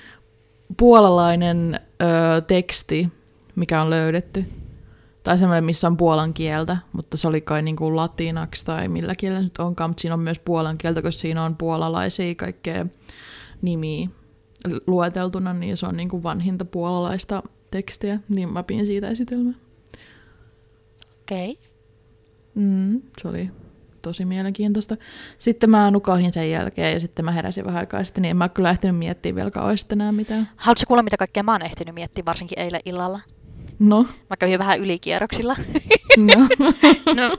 [0.76, 3.08] puolalainen ö, teksti,
[3.56, 4.44] mikä on löydetty.
[5.22, 9.42] Tai semmoinen, missä on puolan kieltä, mutta se oli kai niinku latinaksi tai millä kielellä
[9.42, 12.86] nyt onkaan, mutta siinä on myös puolan kieltä, koska siinä on puolalaisia kaikkea
[13.62, 14.08] nimiä
[14.86, 19.54] lueteltuna, niin se on niinku vanhinta puolalaista tekstiä, niin mä pidin siitä esitelmää.
[21.22, 21.50] Okei.
[21.50, 21.64] Okay.
[22.54, 23.50] Mm, se oli
[24.02, 24.96] tosi mielenkiintoista.
[25.38, 28.48] Sitten mä nukahin sen jälkeen ja sitten mä heräsin vähän aikaa sitten, niin en mä
[28.48, 30.48] kyllä ehtinyt miettiä vielä kauheasti enää mitään.
[30.56, 33.20] Haluatko kuulla, mitä kaikkea mä oon ehtinyt miettiä, varsinkin eilen illalla?
[33.78, 35.56] No, Mä kävin vähän ylikierroksilla.
[36.16, 36.34] no.
[37.16, 37.36] No,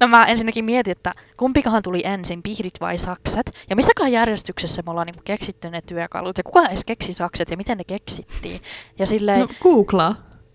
[0.00, 3.50] no mä ensinnäkin mietin, että kumpikahan tuli ensin, pihdit vai sakset?
[3.70, 6.38] Ja missäköhän järjestyksessä me ollaan niinku keksitty ne työkalut?
[6.38, 8.60] Ja kuka edes keksi sakset ja miten ne keksittiin?
[8.98, 10.14] Ja silleen, no no, googlaa.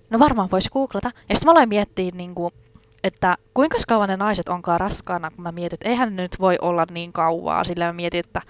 [0.09, 1.11] no varmaan voisi googlata.
[1.29, 2.51] Ja sitten mä aloin miettiä, niinku,
[3.03, 6.57] että kuinka kauan ne naiset onkaan raskaana, kun mä mietin, että eihän ne nyt voi
[6.61, 7.63] olla niin kauaa.
[7.63, 8.41] Sillä mä mietin, että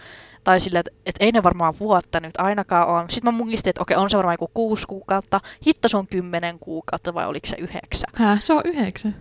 [0.43, 3.05] tai sille, että, että ei ne varmaan vuotta nyt ainakaan ole.
[3.09, 5.39] Sitten mä muistin, että okei, on se varmaan joku kuusi kuukautta.
[5.67, 8.09] Hitto se on kymmenen kuukautta vai oliko se yhdeksän?
[8.15, 9.15] Häh, se on yhdeksän.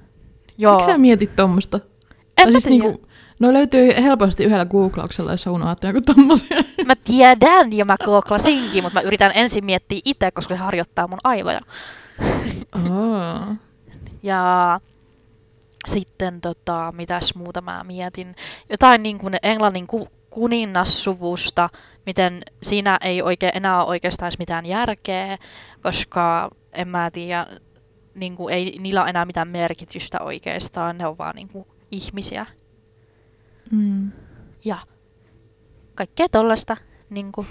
[0.58, 0.72] Joo.
[0.74, 1.80] Miksi sä mietit tommosta?
[2.36, 2.84] En Tai siis tiedä.
[2.84, 3.06] niinku,
[3.40, 6.56] no löytyy helposti yhdellä googlauksella, jos sä unohdat joku tommosia.
[6.86, 11.18] Mä tiedän ja mä gooklasinkin, mutta mä yritän ensin miettiä itse, koska se harjoittaa mun
[11.24, 11.60] aivoja.
[12.74, 13.56] oh.
[14.22, 14.80] Ja
[15.86, 18.34] sitten tota, mitäs muuta mä mietin.
[18.70, 21.70] Jotain niin kuin englannin ku- kuningassuvusta,
[22.06, 25.38] miten siinä ei oikein enää ole oikeastaan mitään järkeä,
[25.82, 27.46] koska en mä tiedä,
[28.14, 32.46] niin kuin ei niillä ole enää mitään merkitystä oikeastaan, ne on vaan niin kuin ihmisiä.
[33.70, 34.12] Mm.
[34.64, 34.78] Ja
[35.94, 36.76] kaikkea tollasta.
[37.10, 37.46] Niin kuin,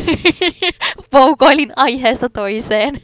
[1.10, 3.02] poukoilin aiheesta toiseen.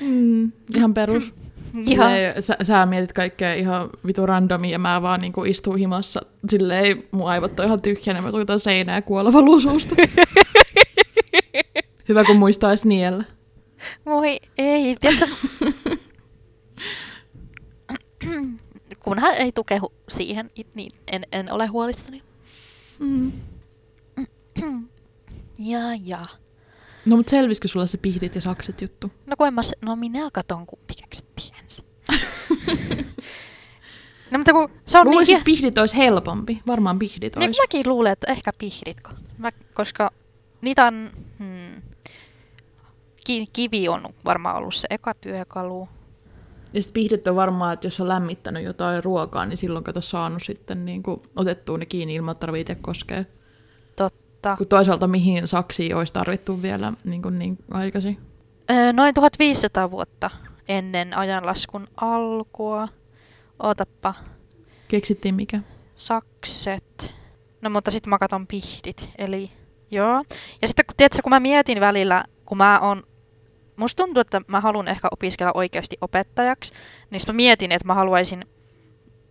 [0.00, 1.34] Mm, ihan perus.
[1.82, 6.20] Silleen, sä, sä mietit kaikkea ihan vitu randomia ja mä vaan niinku istun himassa.
[6.48, 9.94] Silleen mun aivot on ihan tyhjänä, mä tuitan seinää ja kuoleva lususta.
[12.08, 13.24] Hyvä kun muistais niellä.
[14.06, 15.26] Voi ei, tiedätkö?
[19.04, 22.22] Kunhan ei tukehu siihen, niin en, en ole huolissani.
[22.98, 23.32] Mm.
[25.58, 26.18] Ja, ja.
[27.08, 29.10] No mut selvisikö sulla se pihdit ja sakset juttu?
[29.26, 31.82] No kun en mä, se- no minä katon kumpikeksi tiensä.
[34.30, 36.62] no mutta kun se on niin luulisin, hie- että pihdit olisi helpompi.
[36.66, 37.60] Varmaan pihdit niin olisi.
[37.60, 39.10] mäkin luulen, että ehkä pihditko.
[39.38, 40.10] Mä, koska
[40.60, 41.82] niitä on, hmm,
[43.26, 45.88] ki, kivi on varmaan ollut se eka työkalu.
[46.72, 50.42] Ja sitten pihdit on varmaan, että jos on lämmittänyt jotain ruokaa, niin silloin kato saanut
[50.42, 53.24] sitten niin kuin otettua ne kiinni ilman, että tarvitsee itse koskea.
[53.96, 54.27] Totta.
[54.58, 58.18] Kun toisaalta mihin saksiin olisi tarvittu vielä niin, kuin niin aikaisin.
[58.70, 60.30] Öö, noin 1500 vuotta
[60.68, 62.88] ennen ajanlaskun alkua.
[63.62, 64.14] Ootappa.
[64.88, 65.60] Keksittiin mikä?
[65.98, 67.14] sakset.
[67.62, 69.50] No mutta sitten mä katon pihdit, eli
[69.90, 70.24] joo.
[70.62, 73.02] Ja sitten kun, tiedätkö, kun mä mietin välillä, kun mä on,
[73.76, 76.74] musta tuntuu, että mä haluan ehkä opiskella oikeasti opettajaksi,
[77.10, 78.44] niin mä mietin, että mä haluaisin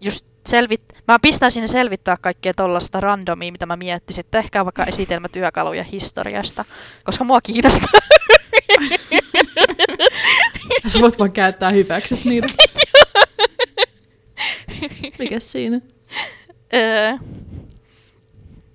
[0.01, 5.83] just selvit, mä pistäisin selvittää kaikkea tollasta randomia, mitä mä miettisin, että ehkä vaikka esitelmätyökaluja
[5.83, 6.65] historiasta,
[7.03, 7.99] koska mua kiinnostaa.
[10.88, 12.47] Sä voit vaan käyttää hyväksesi niitä.
[15.19, 15.81] Mikä siinä?
[16.73, 17.17] Öö,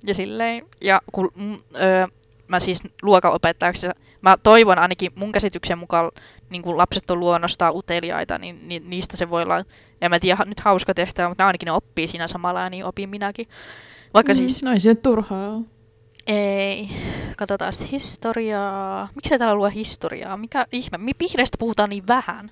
[0.06, 1.32] ja silleen, ja kun
[1.76, 2.06] öö,
[2.48, 3.86] mä siis luokanopettajaksi,
[4.20, 6.10] mä toivon ainakin mun käsityksen mukaan,
[6.50, 9.64] niin kun lapset on luonnostaan uteliaita, niin, niin niistä se voi olla,
[10.02, 13.48] en mä tiedä, nyt hauska tehtävä, mutta ainakin ne oppii siinä samalla niin opin minäkin.
[14.14, 14.36] Vaikka mm.
[14.36, 15.62] siis, No ei se turhaa
[16.26, 16.88] ei,
[17.36, 22.50] katsotaan historiaa, miksei täällä lue historiaa, mikä ihme, mi pihdeistä puhutaan niin vähän.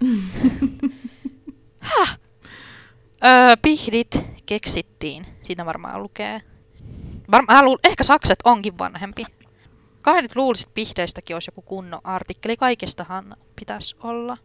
[1.78, 2.18] Häh?
[3.24, 5.26] Öö, pihdit keksittiin.
[5.42, 6.42] Siinä varmaan lukee.
[7.30, 9.24] Varma, luul, ehkä sakset onkin vanhempi.
[10.02, 12.56] Kai nyt luulisit, että pihdeistäkin olisi joku kunnon artikkeli.
[12.56, 14.38] Kaikestahan pitäisi olla.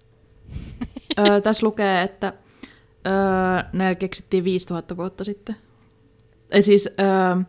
[1.20, 2.34] öö, tässä lukee, että
[3.08, 3.14] öö,
[3.74, 5.56] ne keksittiin 5000 vuotta sitten.
[6.52, 7.44] Ei siis öö,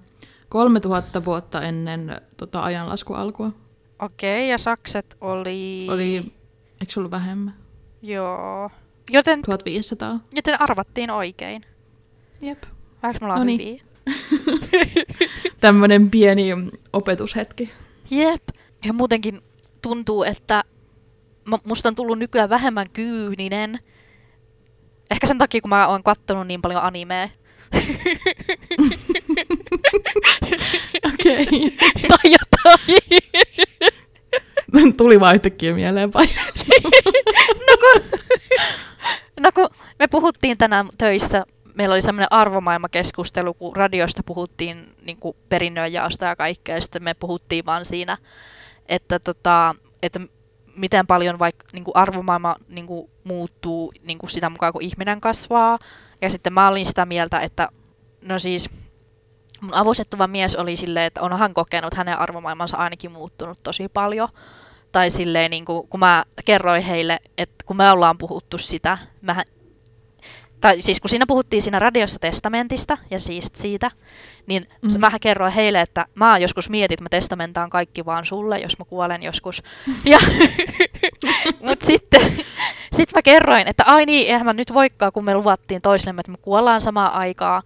[0.48, 3.52] 3000 vuotta ennen tota, ajanlaskun alkua.
[3.98, 5.86] Okei, ja sakset oli...
[5.90, 6.16] Oli,
[6.80, 7.54] eikö ollut vähemmän?
[8.02, 8.70] Joo.
[9.10, 10.20] Joten, 1500.
[10.32, 11.62] joten arvattiin oikein.
[12.40, 12.62] Jep.
[13.02, 13.60] Vaikka mulla on Noniin.
[13.60, 13.82] hyviä.
[15.60, 16.48] Tämmönen pieni
[16.92, 17.70] opetushetki.
[18.10, 18.42] Jep.
[18.84, 19.40] Ja muutenkin
[19.82, 20.64] tuntuu, että
[21.64, 23.78] musta on tullut nykyään vähemmän kyyninen.
[25.10, 27.28] Ehkä sen takia, kun mä oon kattonut niin paljon animea.
[31.14, 31.46] Okei.
[32.08, 33.02] tai jotain.
[34.96, 36.26] Tuli vaan yhtäkkiä mieleen vai?
[37.68, 38.00] no, kun,
[39.40, 46.26] no kun me puhuttiin tänään töissä, meillä oli semmoinen arvomaailmakeskustelu, kun radiosta puhuttiin niin perinnönjaosta
[46.26, 48.18] ja kaikkea, ja sitten me puhuttiin vaan siinä,
[48.88, 50.20] että, tota, että
[50.76, 55.20] miten paljon vaikka niin kuin arvomaailma niin kuin muuttuu niin kuin sitä mukaan, kun ihminen
[55.20, 55.78] kasvaa.
[56.22, 57.68] Ja sitten mä olin sitä mieltä, että
[58.22, 58.70] no siis
[59.60, 64.28] mun avustettava mies oli silleen, että onhan kokenut hänen arvomaailmansa ainakin muuttunut tosi paljon.
[64.92, 69.42] Tai silleen, niin kuin, kun mä kerroin heille, että kun me ollaan puhuttu sitä, mä,
[70.62, 73.90] tai siis kun siinä puhuttiin siinä radiossa testamentista ja siis siitä,
[74.46, 74.90] niin Mm.
[75.00, 78.84] mä kerroin heille, että mä joskus mietin, että mä testamentaan kaikki vaan sulle, jos mä
[78.84, 79.62] kuolen joskus.
[80.04, 80.18] Ja,
[81.68, 82.20] mut sitten
[82.92, 86.32] sit mä kerroin, että ai niin, eihän mä nyt voikaan, kun me luvattiin toisillemme, että
[86.32, 87.62] me kuollaan samaan aikaa.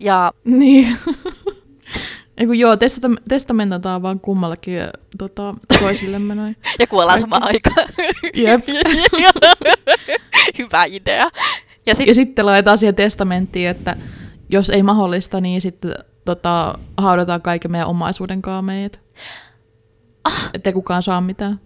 [0.00, 0.96] Ja Niin.
[2.38, 6.56] Ei kun joo, testata, testamentataan vaan kummallakin ja, tota, toisillemme noin.
[6.78, 7.88] ja kuollaan samaan aikaan.
[8.34, 8.66] Jep.
[10.58, 11.30] Hyvä idea.
[11.86, 13.96] Ja sit, Ja sitten laitetaan siihen testamenttiin, että
[14.48, 15.94] jos ei mahdollista, niin sitten
[16.24, 19.00] tota, haudataan kaiken meidän omaisuuden kaa meidät.
[20.24, 20.50] Ah.
[20.54, 21.60] Ettei kukaan saa mitään.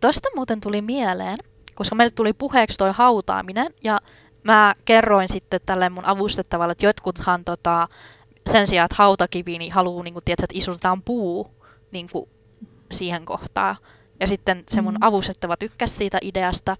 [0.00, 1.38] tosta muuten tuli mieleen,
[1.74, 3.98] koska meille tuli puheeksi toi hautaaminen, ja
[4.42, 7.88] mä kerroin sitten tälle mun avustettavalle, että jotkuthan tota,
[8.50, 11.50] sen sijaan, että hautakivi, niin haluaa, niin kuin, tiedätkö, että istutetaan puu
[11.90, 12.28] niin kuin,
[12.92, 13.76] siihen kohtaan.
[14.20, 14.98] Ja sitten se mun Mm.
[15.00, 16.76] avustettava tykkäsi siitä ideasta.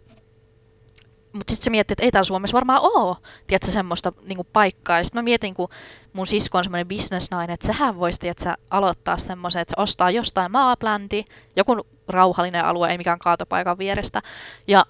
[1.35, 3.17] Mutta sitten se mietti, että ei täällä Suomessa varmaan ole,
[3.47, 5.05] tiedätkö, semmoista niinku paikkaa.
[5.05, 5.69] Sitten mä mietin, kun
[6.13, 10.53] mun sisko on semmoinen bisnesnainen, että sehän voisi, tiedätkö, aloittaa semmoisen, että se ostaa jostain
[10.53, 11.25] maaplänti,
[11.57, 14.23] joku rauhallinen alue, ei mikään kaatopaikan vierestä.
[14.69, 14.87] Ja,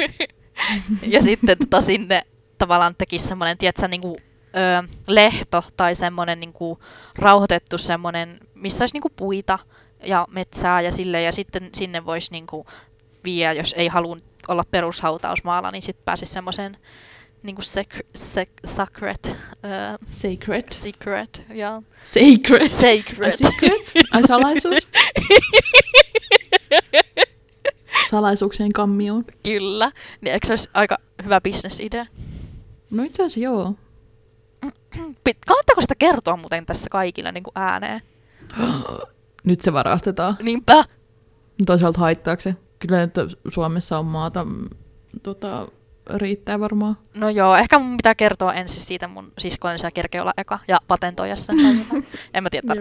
[1.14, 2.22] ja sitten tota sinne
[2.58, 4.16] tavallaan tekisi semmoinen, tiedätkö, niinku
[4.56, 6.78] ö, lehto tai semmoinen niinku
[7.14, 9.58] rauhoitettu semmoinen, missä olisi niinku puita
[10.04, 12.66] ja metsää ja sille ja sitten sinne voisi niinku
[13.24, 14.16] viedä, jos ei halua
[14.48, 16.76] olla perushautausmaalla, niin sitten pääsisi semmoiseen
[17.42, 19.36] niinku sec- sec- sacred, ö,
[20.10, 20.64] Sacred.
[20.72, 22.68] secret, ja Sacred.
[22.68, 23.22] sacred.
[23.30, 23.92] Ai secret?
[24.12, 24.88] Ai salaisuus?
[28.10, 29.24] Salaisuuksien kammioon.
[29.42, 29.92] Kyllä.
[30.20, 32.06] Niin eikö se olisi aika hyvä bisnesidea?
[32.90, 33.74] No itse asiassa joo.
[35.46, 38.00] Kannattaako sitä kertoa muuten tässä kaikille niin kuin ääneen?
[39.44, 40.36] Nyt se varastetaan.
[40.42, 40.84] Niinpä.
[41.66, 42.54] Toisaalta haittaako se?
[42.86, 43.14] Kyllä nyt
[43.48, 44.68] Suomessa on maata, mm,
[45.22, 45.68] tota,
[46.14, 46.96] riittää varmaan.
[47.16, 50.78] No joo, ehkä mun pitää kertoa ensin siitä mun siskoille, niin se olla eka ja
[50.88, 51.56] patentoida sen.
[52.34, 52.74] en mä tiedä.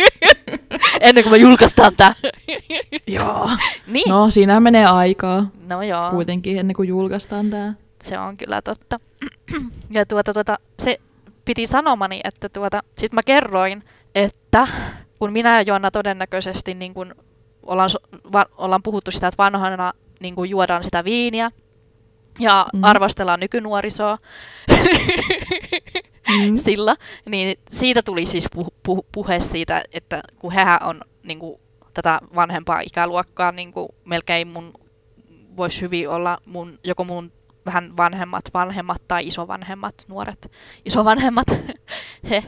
[1.00, 2.14] Ennen kuin me julkaistaan tää.
[3.06, 3.50] joo.
[3.86, 4.08] niin.
[4.08, 7.74] No siinä menee aikaa no joo, kuitenkin ennen kuin julkaistaan tää.
[8.02, 8.96] se on kyllä totta.
[9.90, 11.00] ja tuota, tuota, se
[11.44, 13.82] piti sanomani, että tuota, sit mä kerroin,
[14.14, 14.68] että
[15.18, 17.14] kun minä ja Joanna todennäköisesti niin kun
[17.66, 17.90] ollaan,
[18.32, 21.50] va- ollaan puhuttu sitä, että vanhana niin kun juodaan sitä viiniä
[22.38, 22.84] ja mm.
[22.84, 24.18] arvostellaan nykynuorisoa
[26.44, 26.56] Mm.
[26.66, 26.96] sillä,
[27.26, 31.60] niin siitä tuli siis puh- puh- puhe siitä, että kun hehän on niin kuin,
[31.94, 34.72] tätä vanhempaa ikäluokkaa, niin kuin, melkein mun
[35.56, 37.32] voisi hyvin olla mun, joko mun
[37.66, 40.52] vähän vanhemmat vanhemmat tai isovanhemmat nuoret
[40.84, 41.46] isovanhemmat
[42.30, 42.44] he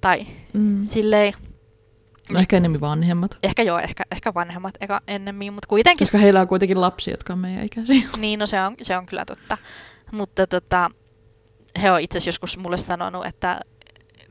[0.00, 0.80] tai Mm.
[0.84, 1.32] silleen
[2.32, 3.38] No Ehkä enemmän vanhemmat.
[3.42, 7.32] ehkä joo ehkä ehkä vanhemmat eka ennemmin mutta kuitenkin Koska heillä on kuitenkin lapsia, jotka
[7.32, 8.08] on meidän ikäisiä.
[8.16, 9.58] Niin, no se on, se on kyllä totta.
[10.12, 10.90] Mutta tota,
[11.82, 13.60] he on itse asiassa joskus mulle sanonut, että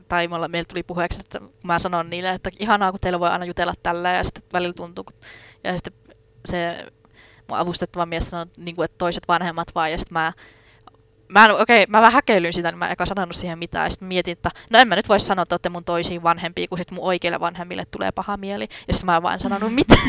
[0.08, 3.44] tai mulla, meillä tuli puheeksi, että mä sanon niille, että ihanaa, kun teillä voi aina
[3.44, 5.14] jutella tällä, ja sitten välillä tuntuu, kun-
[5.64, 5.92] ja sitten
[6.48, 6.86] se
[7.48, 10.32] mun avustettava mies sanoi, niin kuin, että toiset vanhemmat vaan, ja sitten mä
[11.32, 13.86] Mä, en- okei, mä vähän häkeilyin sitä, niin mä en eka sanonut siihen mitään.
[13.86, 16.68] Ja sitten mietin, että no en mä nyt voi sanoa, että olette mun toisiin vanhempia,
[16.68, 18.68] kun sitten mun oikeille vanhemmille tulee paha mieli.
[18.88, 20.08] Ja sitten mä en vaan sanonut mitään.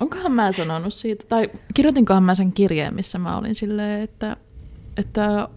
[0.00, 4.36] Onkohan mä sanonut siitä, tai kirjoitinkohan mä sen kirjeen, missä mä olin silleen, että,
[4.96, 5.48] että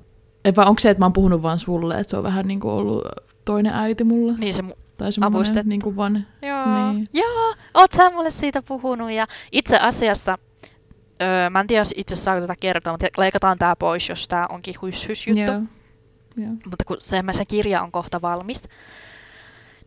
[0.45, 2.59] ei vaan onko se, että mä oon puhunut vaan sulle, että se on vähän niin
[2.59, 3.03] kuin ollut
[3.45, 4.33] toinen äiti mulle.
[4.37, 5.69] niin se mu- Tai semmoinen Avustettu.
[5.69, 6.25] niin kuin van...
[6.41, 7.07] Joo, niin.
[7.13, 10.37] joo, oot sä mulle siitä puhunut ja itse asiassa,
[11.21, 14.75] öö, mä en tiedä itse saako tätä kertoa, mutta leikataan tää pois, jos tää onkin
[14.83, 15.41] hys juttu.
[15.51, 15.61] Joo.
[16.37, 16.49] Joo.
[16.65, 18.67] Mutta kun se, se kirja on kohta valmis,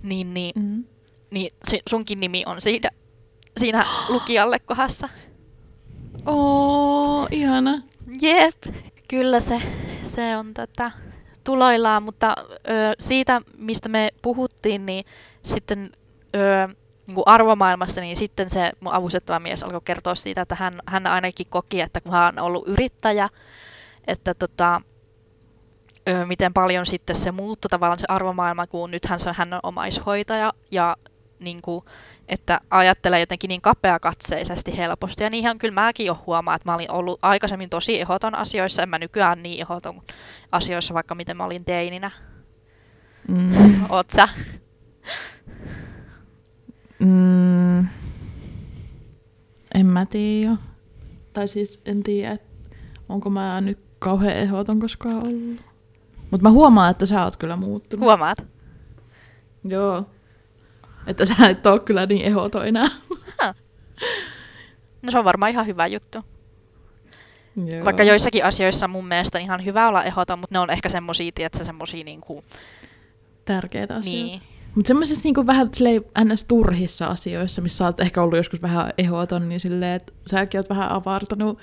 [0.03, 0.85] niin, niin, Mm.
[1.31, 2.91] niin si- sunkin nimi on siinä,
[3.57, 5.09] siinä lukijalle kohdassa.
[6.27, 7.83] Oo, ihana.
[8.21, 8.55] Jep,
[9.09, 9.63] kyllä se,
[10.03, 10.91] se on tota,
[11.45, 15.05] tuloillaan, mutta ö, siitä, mistä me puhuttiin, niin
[15.43, 15.91] sitten
[16.37, 16.75] ö,
[17.09, 21.07] niin kuin arvomaailmasta, niin sitten se mun avustettava mies alkoi kertoa siitä, että hän, hän
[21.07, 23.29] ainakin koki, että kun hän on ollut yrittäjä,
[24.07, 24.81] että tota,
[26.27, 30.97] miten paljon sitten se muuttui tavallaan se arvomaailma, kun nythän se, hän on omaishoitaja ja
[31.41, 31.85] niin kuin,
[32.29, 35.25] että ajattelee jotenkin niin kapeakatseisesti helposti.
[35.25, 38.89] Ja niinhän kyllä mäkin jo huomaan, että mä olin ollut aikaisemmin tosi ehoton asioissa, en
[38.89, 40.03] mä nykyään niin ehoton
[40.53, 42.11] asioissa, vaikka miten mä olin teininä.
[43.29, 43.85] Mm.
[43.89, 44.29] Oot sä?
[47.01, 47.79] Mm.
[49.75, 50.57] En mä tiedä.
[51.33, 52.39] Tai siis en tiedä,
[53.09, 55.61] onko mä nyt kauhean ehdoton koskaan ollut.
[56.31, 58.05] Mutta mä huomaan, että sä oot kyllä muuttunut.
[58.05, 58.47] Huomaat?
[59.65, 60.05] Joo.
[61.07, 62.89] Että sä et oo kyllä niin ehdoton enää.
[65.03, 66.19] No se on varmaan ihan hyvä juttu.
[67.57, 67.85] Joo.
[67.85, 71.65] Vaikka joissakin asioissa mun mielestä ihan hyvä olla ehoton, mutta ne on ehkä semmosia, tietsä,
[71.65, 72.45] semmosia niinku,
[73.45, 74.27] Tärkeitä asioita.
[74.27, 74.43] niin.
[74.79, 76.45] Mutta semmoisissa niinku vähän silleen ns.
[76.45, 80.71] turhissa asioissa, missä sä oot ehkä ollut joskus vähän ehdoton, niin silleen, että säkin oot
[80.71, 81.59] vähän avartanut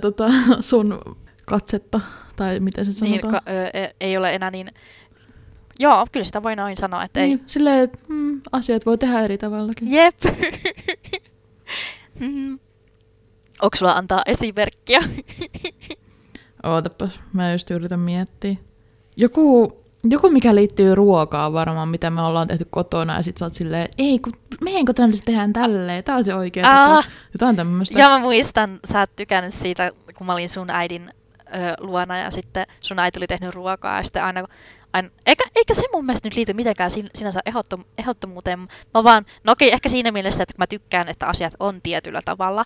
[0.00, 0.24] tota,
[0.60, 0.98] sun
[1.46, 2.00] katsetta,
[2.36, 3.42] tai miten se niin sanotaan.
[3.44, 4.68] ka- ö, e- ei ole enää niin...
[5.78, 7.26] Joo, kyllä sitä voi noin sanoa, että ei.
[7.28, 9.92] Niin, silleen, että mm, asiat voi tehdä eri tavallakin.
[9.92, 10.16] Jep.
[12.20, 12.58] Mm.
[13.62, 15.00] Onko sulla antaa esimerkkiä?
[16.66, 18.56] Ootapas, mä just yritän miettiä.
[19.16, 19.72] Joku,
[20.04, 23.88] joku mikä liittyy ruokaan varmaan, mitä me ollaan tehty kotona, ja sit sä oot silleen,
[23.98, 24.32] ei, kun
[24.64, 26.98] meidän kotona se tehdään tälleen, tää on se oikea tapa.
[26.98, 27.98] Ah, Jotain tämmöistä.
[27.98, 32.30] ja mä muistan, sä et tykännyt siitä, kun mä olin sun äidin ö, luona ja
[32.30, 34.46] sitten sun äiti oli tehnyt ruokaa ja sitten aina,
[34.92, 38.58] aina eikä, eikä se mun mielestä nyt liity mitenkään sin- sinänsä ehdottom, ehdottomuuteen.
[38.94, 42.20] Mä vaan, no okei, ehkä siinä mielessä, että kun mä tykkään, että asiat on tietyllä
[42.24, 42.64] tavalla,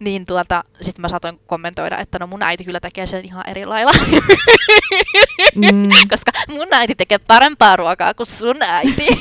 [0.00, 3.66] niin tuota, sitten mä saatoin kommentoida, että no mun äiti kyllä tekee sen ihan eri
[3.66, 3.92] lailla,
[5.54, 9.06] Mm, koska mun äiti tekee parempaa ruokaa kuin sun äiti.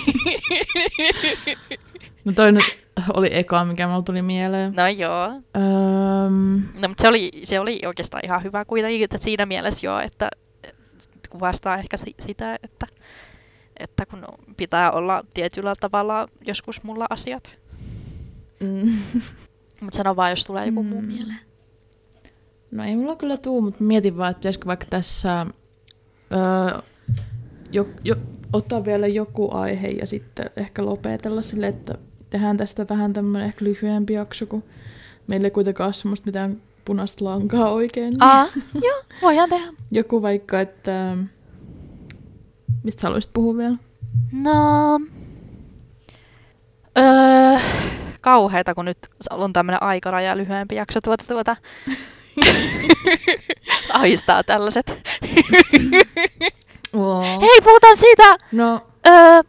[2.26, 2.64] No toi nyt
[3.14, 4.74] oli eka, mikä mulla tuli mieleen.
[4.76, 5.26] No joo.
[5.28, 10.00] Öm, No, mutta se oli, se oli oikeastaan ihan hyvä kuitenkin, että siinä mielessä joo,
[10.00, 10.30] että
[11.28, 12.88] että kuvastaa ehkä si- sitä, että,
[13.80, 14.26] että kun
[14.58, 17.58] pitää olla tietyllä tavalla joskus mulla asiat.
[18.60, 18.92] mm.
[19.82, 21.08] Mutta sano vaan, jos tulee joku muu Mm.
[21.08, 21.40] mieleen.
[22.72, 25.46] No ei mulla kyllä tuu, mutta mietin vaan, että pitäisikö vaikka tässä
[26.32, 26.82] öö,
[27.72, 28.16] jo, jo,
[28.54, 31.96] ottaa vielä joku aihe ja sitten ehkä lopetella sille, että
[32.30, 34.64] tehdään tästä vähän tämmöinen ehkä lyhyempi jakso, kun
[35.28, 38.14] meillä ei kuitenkaan ole semmoista mitään punaista lankaa oikein.
[38.20, 38.48] Aa,
[38.82, 39.68] joo, voidaan tehdä.
[39.92, 41.18] Joku vaikka, että...
[42.84, 43.76] Mistä sä haluaisit puhua vielä?
[44.32, 45.00] No,
[46.98, 47.60] öö,
[48.22, 48.98] kauheeta, kun nyt
[49.32, 51.56] on tämmöinen aikaraja lyhyempi jakso tuota tuota.
[53.94, 55.04] Aistaa tällaiset.
[56.94, 57.42] Oh.
[57.42, 59.42] Hei, puhutaan siitä, No, öö,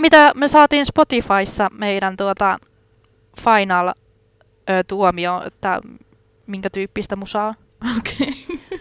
[0.00, 2.58] mitä me saatiin Spotifyssa meidän tuota
[3.40, 3.92] final
[4.70, 5.80] öö, tuomio, että
[6.46, 7.54] minkä tyyppistä musaa.
[7.98, 8.44] okei.
[8.54, 8.78] Okay.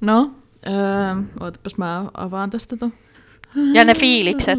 [0.00, 0.34] no,
[0.66, 2.92] öö, ootapas mä avaan tästä ton.
[3.74, 4.58] Ja ne fiilikset.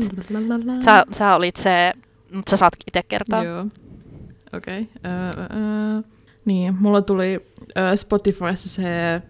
[0.86, 1.94] Sä, sä olit se,
[2.34, 3.44] mutta sä saat itse kertoa.
[3.44, 3.66] Joo.
[4.54, 4.82] Okei.
[4.82, 5.12] Okay.
[5.12, 6.02] Öö, öö.
[6.46, 7.46] Niin, mulla tuli
[7.78, 9.22] öö, Spotifyssa se,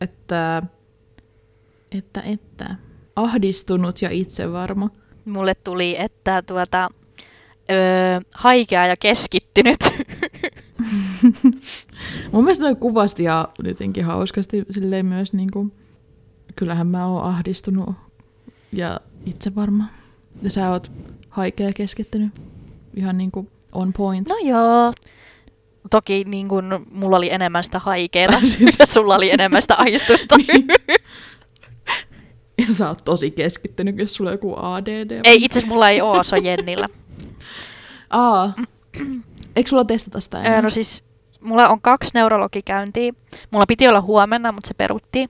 [0.00, 0.62] että,
[1.92, 2.76] että, että
[3.16, 4.90] ahdistunut ja itsevarma.
[5.24, 6.88] Mulle tuli, että tuota,
[7.70, 9.78] öö, haikea ja keskittynyt.
[12.32, 15.70] Mun mielestä noi kuvasti ja jotenkin hauskasti silleen myös niinku,
[16.56, 17.94] kyllähän mä oon ahdistunut
[18.72, 19.84] ja itsevarma.
[20.42, 20.92] Ja sä oot
[21.28, 22.32] haikea ja keskittynyt.
[22.96, 24.28] Ihan niinku on point.
[24.28, 24.92] No joo.
[25.90, 30.36] Toki niin kun, mulla oli enemmän sitä haikeeta Siis- ja sulla oli enemmän sitä aistusta.
[32.58, 35.20] Ja sä oot tosi keskittynyt, jos sulla on joku ADD.
[35.24, 36.86] ei, itse asiassa mulla ei oo, se on Jennillä.
[38.10, 38.52] Aa.
[39.56, 40.54] Eikö sulla testata sitä enää?
[40.54, 41.04] Öö, no siis,
[41.40, 43.12] mulla on kaksi neurologikäyntiä.
[43.50, 45.28] Mulla piti olla huomenna, mutta se peruttiin.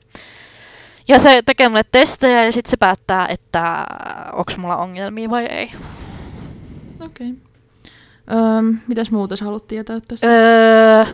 [1.09, 3.87] Ja se tekee mulle testejä ja sitten se päättää, että
[4.33, 5.73] onko mulla ongelmia vai ei.
[7.05, 7.31] Okei.
[7.31, 7.53] Okay.
[8.59, 10.27] Öm, mitäs muuta sä haluat tietää tästä?
[10.27, 11.05] Öö,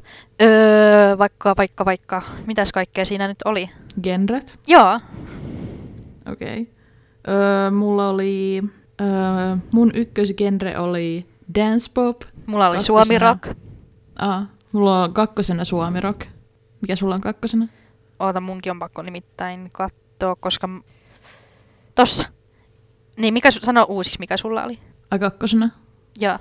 [0.42, 3.70] öö, vaikka, vaikka, vaikka, mitäs kaikkea siinä nyt oli?
[4.02, 4.58] Genret?
[4.66, 5.00] Joo,
[6.32, 6.60] Okei.
[6.60, 7.34] Okay.
[7.34, 8.62] Öö, mulla oli...
[9.00, 12.22] Öö, mun ykkösgenre oli dance pop.
[12.48, 13.04] Mulla oli Kakkosena.
[13.04, 13.58] Suomi Rock.
[14.18, 16.26] Aa, mulla on kakkosena suomi rock.
[16.80, 17.68] Mikä sulla on kakkosena?
[18.18, 20.68] Oota, munkin on pakko nimittäin katsoa, koska...
[21.94, 22.26] Tossa.
[23.16, 24.78] Niin, mikä, su- sano uusiksi, mikä sulla oli.
[25.10, 25.70] Ai kakkosena?
[26.18, 26.38] Joo.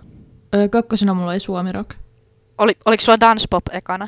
[0.55, 1.95] Öö, kakkosena mulla oli suomi rock.
[2.57, 4.07] Oli, oliko sulla Dance Pop ekana?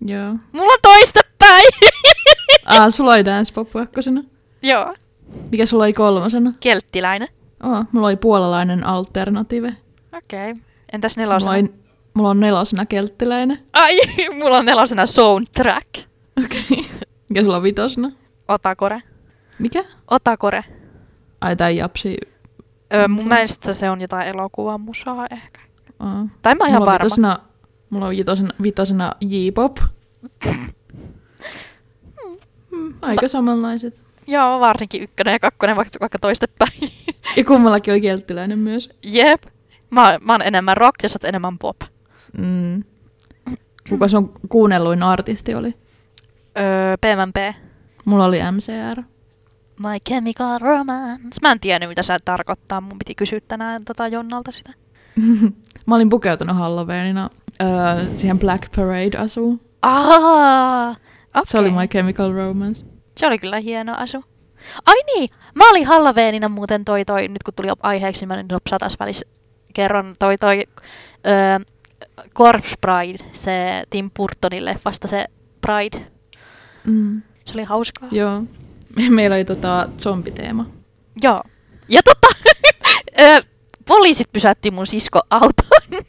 [0.00, 0.34] Joo.
[0.52, 1.68] Mulla on toistepäin!
[2.66, 4.24] Aa, sulla oli dance pop kakkosena.
[4.62, 4.94] Joo.
[5.50, 6.52] Mikä sulla oli kolmosena?
[6.60, 7.28] Kelttiläinen.
[7.62, 9.76] Oh, mulla oli puolalainen alternative.
[10.16, 10.50] Okei.
[10.50, 10.62] Okay.
[10.92, 11.52] Entäs Mulla, nelosena?
[11.52, 11.74] oli,
[12.14, 13.58] mulla on nelosena kelttiläinen.
[13.72, 14.00] Ai,
[14.42, 15.86] mulla on nelosena soundtrack.
[16.44, 16.60] Okei.
[16.72, 16.84] Okay.
[17.30, 18.12] Mikä sulla on vitosena?
[18.48, 19.02] Otakore.
[19.58, 19.84] Mikä?
[20.10, 20.64] Otakore.
[21.40, 22.16] Ai tää japsi.
[22.94, 25.60] Öö, mun mielestä se on jotain elokuvan musaa ehkä.
[25.98, 26.28] Aa.
[26.42, 27.04] Tai mä oon ihan mulla on varma.
[27.04, 27.38] vitosena,
[27.90, 29.76] mulla on vitosena, vitosena J-pop.
[32.70, 34.00] Hmm, aika samanlaiset.
[34.26, 36.90] Joo, varsinkin ykkönen ja kakkonen vaikka, vaikka toistepäin.
[37.36, 38.90] Ja kummallakin oli kelttiläinen myös.
[39.02, 39.42] Jep.
[39.90, 41.76] Mä, mä oon enemmän rock ja sä oot enemmän pop.
[42.38, 42.84] Mm.
[43.88, 45.74] Kuka sun kuunnelluin artisti oli?
[46.58, 47.56] Öö, PMP.
[48.04, 49.02] Mulla oli MCR.
[49.78, 51.38] My Chemical Romance.
[51.42, 52.80] Mä en tiennyt, mitä se tarkoittaa.
[52.80, 54.72] Mun piti kysyä tänään tota Jonnalta sitä.
[55.86, 57.30] Mä olin pukeutunut Halloweenina
[57.62, 57.68] öö,
[58.16, 59.60] siihen Black Parade-asuun.
[59.82, 61.42] Aa, okay.
[61.44, 62.86] Se oli My Chemical Romance.
[63.16, 64.24] Se oli kyllä hieno asu.
[64.86, 68.52] Ai niin, mä olin Halloweenina muuten toi toi, nyt kun tuli aiheeksi, niin mä nyt
[68.52, 69.26] nopsaa taas välissä
[69.74, 70.62] kerron toi toi
[71.26, 71.58] öö,
[72.34, 75.24] Corpse Bride, se Tim Burtonin leffasta se
[75.60, 76.06] Pride.
[76.86, 77.22] Mm.
[77.44, 78.08] Se oli hauskaa.
[78.12, 78.42] Joo.
[78.96, 80.66] Me- Meillä oli tota zombiteema.
[81.22, 81.40] Joo.
[81.88, 82.28] Ja tota,
[83.20, 83.40] öö,
[83.86, 85.68] poliisit pysäytti mun sisko auton.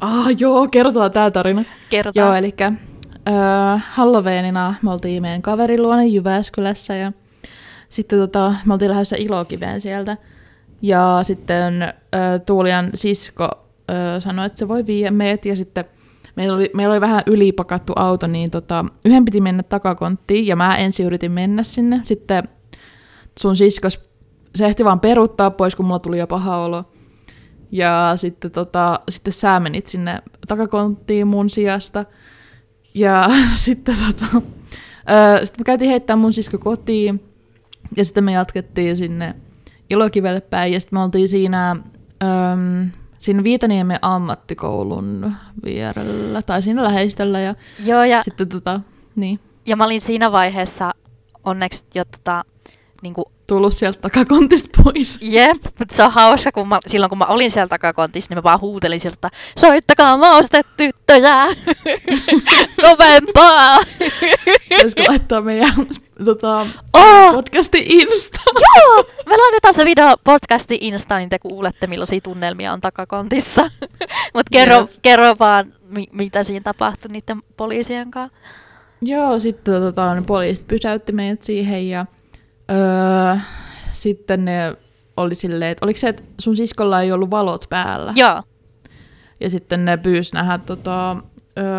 [0.00, 1.64] Ah, joo, kerrotaan tää tarina.
[1.90, 2.26] Kerrotaan.
[2.26, 3.34] Joo, eli öö,
[3.90, 7.12] Halloweenina me oltiin meidän kaverin luona Jyväskylässä ja
[7.88, 10.16] sitten tota, me oltiin lähdössä Ilokiveen sieltä.
[10.82, 13.48] Ja sitten öö, Tuulian sisko
[13.90, 15.84] öö, sanoi, että se voi viedä meidät ja sitten
[16.36, 20.76] meillä oli, meillä oli vähän ylipakattu auto, niin tota, yhden piti mennä takakonttiin ja mä
[20.76, 22.00] ensin yritin mennä sinne.
[22.04, 22.48] Sitten
[23.38, 24.00] sun siskos,
[24.54, 26.84] se ehti vaan peruuttaa pois, kun mulla tuli jo paha olo.
[27.70, 32.04] Ja sitten, tota, sitten sä menit sinne takakonttiin mun sijasta.
[32.94, 34.26] Ja sitten tota,
[35.44, 37.24] sitten me käytiin heittää mun sisko kotiin.
[37.96, 39.34] Ja sitten me jatkettiin sinne
[39.90, 40.72] Ilokivelle päin.
[40.72, 41.76] Ja sitten me oltiin siinä
[42.22, 45.32] öm, siinä Viitaniemen ammattikoulun
[45.64, 47.54] vierellä, tai siinä läheistöllä, ja
[47.84, 48.80] Joo, ja, sitten tota,
[49.16, 50.92] niin, ja mä olin siinä vaiheessa
[51.44, 52.44] onneksi jo tota,
[53.02, 55.18] niin kuin, tullut sieltä takakontista pois.
[55.22, 58.42] jep, mutta se on hauska, kun mä, silloin kun mä olin siellä takakontissa, niin mä
[58.42, 61.44] vaan huutelin sieltä, soittakaa maustetyttöjä,
[62.82, 63.78] kovempaa.
[64.68, 65.72] Pitäisikö laittaa meidän
[66.24, 68.40] tota, Oh, podcasti Insta?
[68.76, 73.62] joo, me laitetaan se video podcasti Instaan, niin te kuulette millaisia tunnelmia on takakontissa.
[74.34, 74.90] Mutta kerro, Jep.
[75.02, 78.38] kerro vaan, mi- mitä siinä tapahtui niiden poliisien kanssa.
[79.02, 82.06] Joo, sitten tota, poliisit pysäytti meidät siihen ja
[82.72, 83.36] öö,
[83.92, 84.76] sitten ne
[85.16, 88.12] oli silleen, että oliko se, että sun siskolla ei ollut valot päällä?
[88.16, 88.42] Joo,
[89.40, 91.20] Ja sitten ne pyysi nähdä tota, ö,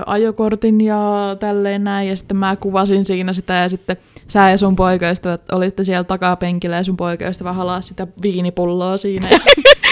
[0.05, 4.75] ajokortin ja tälleen näin, ja sitten mä kuvasin siinä sitä, ja sitten sä ja sun
[4.75, 9.27] poikaystävät olitte siellä takapenkillä, ja sun poikaystävä halasi sitä viinipulloa siinä.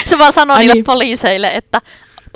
[0.05, 0.85] Se vaan sanoi niille niin.
[0.85, 1.81] poliiseille, että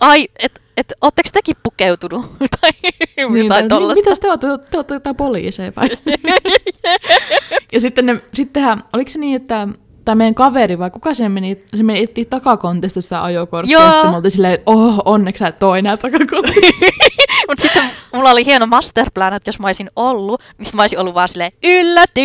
[0.01, 2.25] ai, et, et, ootteko tekin pukeutunut?
[2.61, 4.01] tai niin, jotain tai, tollasta.
[4.01, 4.47] Mitäs te olette?
[4.71, 5.89] Te olette jotain poliiseja vai?
[7.73, 9.67] ja sitten ne, sittenhän, oliko se niin, että
[10.05, 13.85] tämä meidän kaveri vai kuka se meni, se meni etsiä takakontista sitä ajokorttia, Joo.
[13.85, 16.85] ja sitten me oltiin silleen, että oh, onneksi sä et ole enää takakontissa.
[17.47, 20.99] Mutta sitten mulla oli hieno masterplan, että jos mä olisin ollut, niin sit mä olisin
[20.99, 22.21] ollut vaan silleen, ylläty!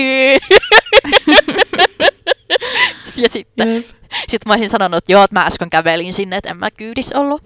[3.16, 3.86] ja sitten Jep.
[4.28, 7.12] sit mä olisin sanonut, että joo, että mä äsken kävelin sinne, että en mä kyydis
[7.12, 7.42] ollut.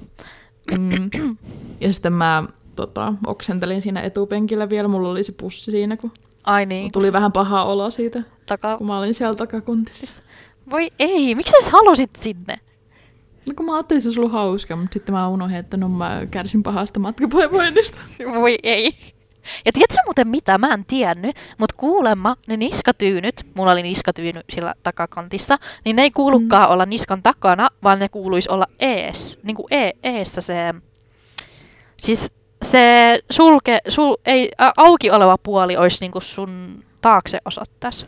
[0.78, 1.36] Mm.
[1.80, 2.44] Ja sitten mä
[2.76, 6.12] tota, oksentelin siinä etupenkillä vielä, mulla oli se pussi siinä, kun
[6.44, 8.78] Ai niin, tuli vähän paha olo siitä, taka...
[8.78, 10.22] kun mä olin siellä takakontissa.
[10.70, 12.60] Voi ei, miksi sä halusit sinne?
[13.46, 15.88] No kun mä ajattelin, että se olisi ollut hauska, mutta sitten mä unohdin, että no
[15.88, 17.98] mä kärsin pahasta matkapahoinnista.
[18.34, 19.13] Voi ei.
[19.66, 24.74] Ja tiedätkö muuten mitä, mä en tiennyt, mutta kuulemma ne niskatyynyt, mulla oli niskatyyny sillä
[24.82, 26.72] takakantissa, niin ne ei kuulukaan mm.
[26.72, 30.74] olla niskan takana, vaan ne kuuluisi olla ees, niin kuin e, eessä se,
[31.96, 32.32] siis
[32.62, 38.06] se sulke, sul, ei, ä, auki oleva puoli olisi niin kuin sun taakse osoittaisi.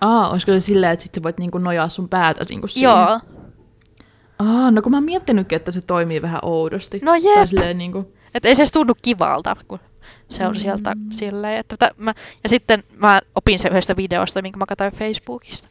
[0.00, 2.90] Aa, olisiko se silleen, että sit sä voit niinku nojaa sun päätä niinku siihen?
[2.90, 3.20] Joo,
[4.38, 7.00] Aa, no kun mä oon miettinytkin, että se toimii vähän oudosti.
[7.02, 9.78] no Tai jep, silleen niinku, että ei se tunnu kivalta, kun
[10.28, 11.06] se on sieltä Mm.
[11.10, 15.68] silleen, että tä, mä, ja sitten mä opin se yhdestä videosta, minkä mä katsoin Facebookista.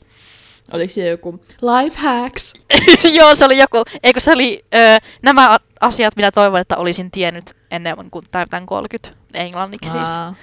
[0.72, 2.54] oliko siellä joku life hacks?
[3.18, 4.78] Joo, se oli joku, eikö se oli ö,
[5.22, 10.10] nämä asiat, mitä toivon, että olisin tiennyt ennen kuin täytän 30 englanniksi siis.
[10.10, 10.36] Aa,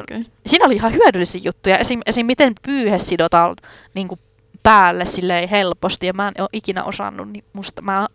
[0.00, 0.20] okei.
[0.46, 1.78] Siinä oli ihan hyödyllisiä juttuja.
[1.78, 3.56] Esim, esim miten pyyhe sidotaan
[3.94, 4.20] niin kuin
[4.62, 8.06] päälle silleen helposti, ja mä en ole ikinä osannut, niin musta mä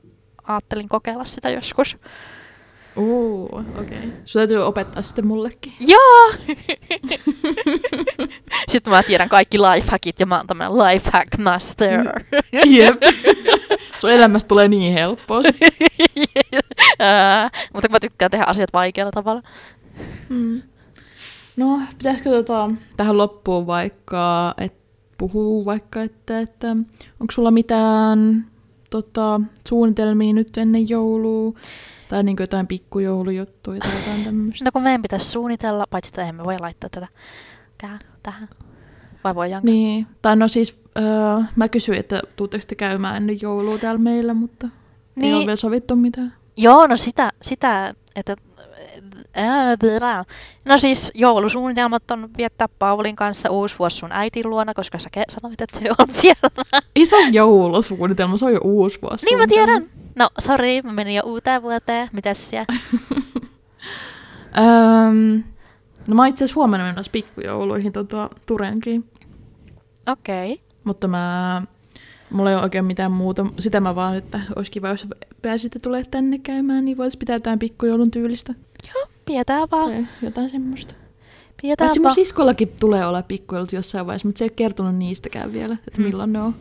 [0.48, 1.98] ajattelin kokeilla sitä joskus.
[2.96, 3.72] Uu, okei.
[3.82, 4.12] Okay.
[4.26, 5.74] Sun täytyy opettaa sitten mullekin.
[5.80, 6.30] Joo!
[8.70, 12.24] Sitten mä tiedän kaikki lifehackit, ja mä oon tämmönen lifehack master.
[12.66, 13.02] Jep.
[14.00, 15.42] Sun elämästä tulee niin helppoa.
[17.00, 19.44] Ää, Mutta kun mä tykkään tehdä asiat vaikealla tavalla.
[20.30, 20.62] Mm.
[21.58, 24.84] No, pitäisikö tota, tähän loppuun vaikka, että
[25.18, 26.70] puhuu vaikka, että, että
[27.20, 28.48] onko sulla mitään
[28.90, 31.54] tota, suunnitelmia nyt ennen joulua?
[32.14, 34.66] Tai niin jotain pikkujoulujuttuja tai jotain tämmöistä.
[34.66, 37.08] No kun meidän pitäisi suunnitella, paitsi että eihän me voi laittaa tätä
[37.78, 38.50] kää- tähän.
[39.24, 39.66] Vai voidaanko?
[39.66, 41.04] Niin, tai no siis öö,
[41.56, 44.70] mä kysyin, että tuutteko te käymään ennen joulua täällä meillä, mutta
[45.16, 45.26] niin.
[45.26, 46.34] ei ole vielä sovittu mitään.
[46.58, 48.36] Joo, no sitä, sitä että...
[49.36, 49.78] Ää.
[50.66, 55.62] No siis joulusuunnitelmat on viettää Paulin kanssa uusi vuosi sun äitin luona, koska sä sanoit,
[55.62, 56.50] että se on siellä.
[56.96, 59.26] Iso joulusuunnitelma, se on jo uusi vuosi.
[59.26, 59.86] niin mä tiedän.
[60.16, 62.10] No, sorry, mä menin jo uuteen vuoteen.
[62.14, 62.66] Mitäs siellä?
[64.58, 65.44] Öm,
[66.08, 69.10] no mä itse asiassa huomenna menossa pikkujouluihin tota, Turenkiin.
[70.08, 70.54] Okei.
[70.54, 70.66] Okay.
[70.84, 71.62] Mutta mä,
[72.30, 73.46] mulla ei ole oikein mitään muuta.
[73.60, 75.08] Sitä mä vaan, että olisi kiva, jos
[75.42, 78.54] pääsitte tulee tänne käymään, niin voitaisiin pitää jotain pikkujoulun tyylistä.
[79.26, 79.92] Pidetään vaan.
[79.92, 80.94] Tai jotain semmoista.
[81.62, 85.54] Pidetään Paitsi mun siskollakin tulee olla pikkujoulut jossain vaiheessa, mutta se ei ole kertonut niistäkään
[85.54, 86.08] vielä, että Mm.
[86.08, 86.56] milloin ne on.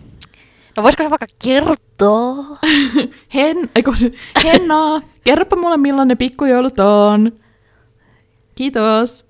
[0.76, 2.44] No voisiko se vaikka kertoa?
[3.34, 4.12] Hen, eikö, se-
[4.44, 7.32] Henna, kerropa mulle milloin ne pikkujoulut on.
[8.54, 9.26] Kiitos.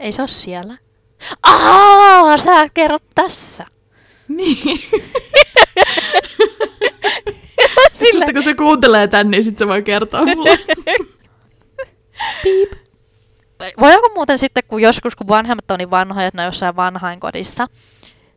[0.00, 0.78] Ei se ole siellä.
[1.42, 3.66] Aa, sä kerrot tässä.
[4.28, 4.56] Niin.
[7.92, 10.58] Sillä- Sitten kun se kuuntelee tän, niin sitten se voi kertoa mulle.
[12.42, 12.72] Piip.
[13.80, 17.68] Voidaanko muuten sitten, kun joskus, kun vanhemmat on niin vanhoja, että ne on jossain vanhainkodissa,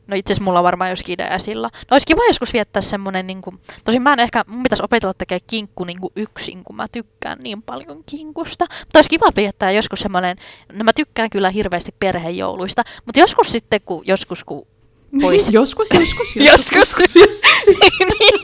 [0.08, 1.70] no itse asiassa mulla on varmaan joskin idea sillä.
[1.74, 5.14] No olisi kiva joskus viettää semmoinen, niin kuin, tosin mä en ehkä, mun pitäisi opetella
[5.14, 8.66] tekemään kinkku niin kuin yksin, kun mä tykkään niin paljon kinkusta.
[8.80, 10.38] Mutta olisi kiva viettää joskus semmoinen,
[10.74, 14.68] no mä tykkään kyllä hirveästi perhejouluista, mutta joskus sitten, kun joskus, kun
[15.22, 15.54] Vois.
[15.54, 16.72] Joskus, joskus, Joskus.
[16.76, 17.16] joskus.
[17.16, 17.42] joskus.
[18.20, 18.40] niin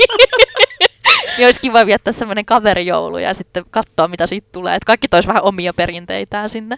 [1.40, 4.76] olisi kiva viettää semmoinen kaverijoulu ja sitten katsoa, mitä siitä tulee.
[4.76, 6.78] Että kaikki tois vähän omia perinteitään sinne.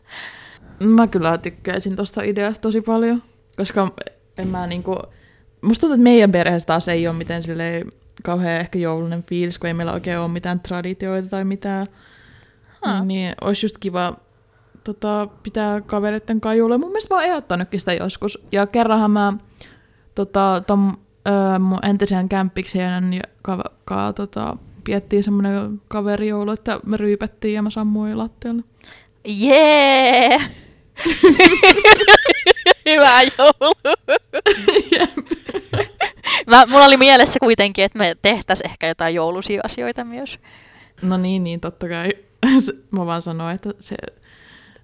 [0.80, 3.24] Mä kyllä tykkäisin tosta ideasta tosi paljon,
[3.58, 3.91] koska
[4.38, 4.97] en mä niinku...
[5.62, 7.91] Musta tuntuu, että meidän perheessä taas ei ole miten silleen
[8.24, 11.88] kauhean ehkä joulunen fiilis, kun ei meillä oikein ole mitään traditioita tai mitään.
[12.86, 12.99] Ha.
[12.99, 14.14] Niin, niin olisi just kiva
[14.84, 16.78] tota, pitää kavereiden kajulle.
[16.78, 18.39] Mun mielestä mä oon ehdottanutkin sitä joskus.
[18.51, 19.34] Ja kerranhan mä
[20.16, 20.97] tota, ton,
[21.28, 27.69] ö, mun entisen kämppiksen ka, ka, tota, piettiin semmoinen kaverijoulu, että me ryypättiin ja mä
[27.69, 28.63] sammuin lattialle.
[29.26, 30.38] Jee!
[32.86, 33.74] Hyvä joulu.
[36.47, 40.39] Mä, mulla oli mielessä kuitenkin, että me tehtäisiin ehkä jotain joulusia asioita myös.
[41.01, 42.09] No niin, niin totta kai.
[42.91, 43.95] Mä vaan sanoin, että se,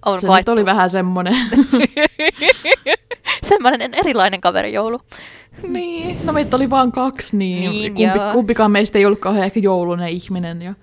[0.06, 1.34] On se nyt oli vähän semmoinen.
[3.42, 5.00] Semmoinen erilainen kaverijoulu.
[5.68, 8.32] niin, no meitä oli vaan kaksi, niin, Niin, kumpi, joo.
[8.32, 10.74] kumpikaan meistä ei ollut kauhean ehkä joulunen ihminen ja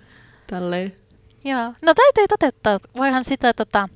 [0.47, 0.95] tälleen.
[1.45, 1.74] Joo.
[1.82, 2.80] No täytyy toteuttaa.
[2.97, 3.89] Voihan sitä tota...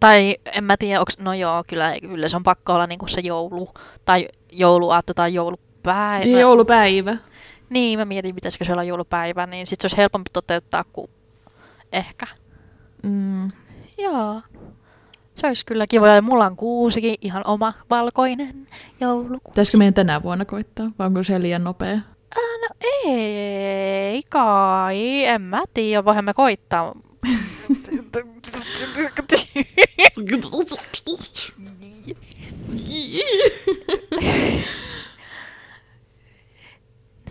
[0.00, 3.20] Tai en mä tiedä, onks, no joo, kyllä, kyllä se on pakko olla niinku se
[3.20, 3.68] joulu,
[4.04, 6.24] tai jouluaatto tai joulupäivä.
[6.24, 7.16] Niin, joulupäivä.
[7.70, 11.10] Niin, mä mietin, pitäisikö se olla joulupäivä, niin sit se olisi helpompi toteuttaa kuin
[11.92, 12.26] ehkä.
[13.02, 13.48] Mm.
[13.98, 14.42] Joo.
[15.36, 16.08] Se olisi kyllä kiva.
[16.08, 18.68] Ja mulla on kuusikin, ihan oma valkoinen
[19.00, 19.50] joulukuusi.
[19.50, 21.92] Pitäisikö meidän tänä vuonna koittaa, vai onko se liian nopea?
[21.92, 22.00] Äh,
[22.62, 22.68] no
[23.04, 26.94] ei kai, en mä tiedä, voihan me koittaa.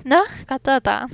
[0.06, 1.10] No, katsotaan.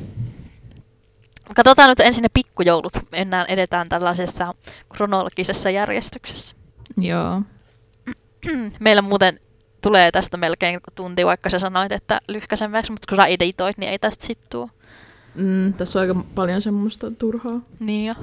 [1.56, 2.94] Katsotaan nyt ensin ne pikkujoulut.
[3.12, 4.54] Mennään, edetään tällaisessa
[4.90, 6.61] kronologisessa järjestyksessä.
[6.98, 7.42] Joo.
[8.80, 9.40] Meillä muuten
[9.82, 14.00] tulee tästä melkein tunti, vaikka sä sanoit, että lyhkäisemmäksi, mutta kun sä editoit, niin ei
[14.00, 14.70] tästä sit tuu.
[15.36, 17.62] Mm, tässä on aika paljon semmoista turhaa.
[17.80, 18.16] Niin jo.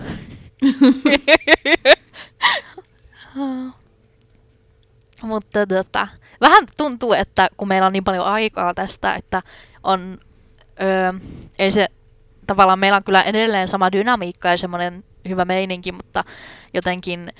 [5.22, 6.08] mutta tota,
[6.40, 9.42] vähän tuntuu, että kun meillä on niin paljon aikaa tästä, että
[9.82, 10.18] on,
[10.82, 11.12] öö,
[11.58, 11.88] ei se
[12.46, 16.24] tavallaan meillä on kyllä edelleen sama dynamiikka ja semmoinen hyvä meininki, mutta
[16.74, 17.32] jotenkin,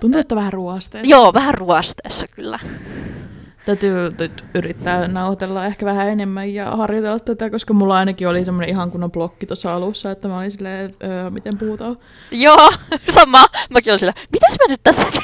[0.00, 1.10] Tuntuu, että vähän ruosteessa.
[1.10, 2.58] joo, vähän ruosteessa kyllä.
[3.66, 8.68] Täytyy nyt yrittää nauhoitella ehkä vähän enemmän ja harjoitella tätä, koska mulla ainakin oli semmoinen
[8.68, 11.96] ihan kunnon blokki tuossa alussa, että mä olin silleen, että öö, miten puhutaan.
[12.30, 12.70] Joo,
[13.14, 13.46] sama.
[13.70, 15.06] Mäkin olin sillä, mitäs me nyt tässä?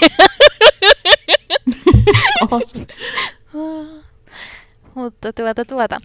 [2.50, 2.74] As.
[4.94, 5.98] Mutta tuota, tuota.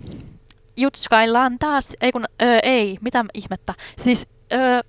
[0.78, 3.74] Jutskaillaan taas, ei kun, öö, ei, mitä ihmettä.
[3.98, 4.80] Siis öö,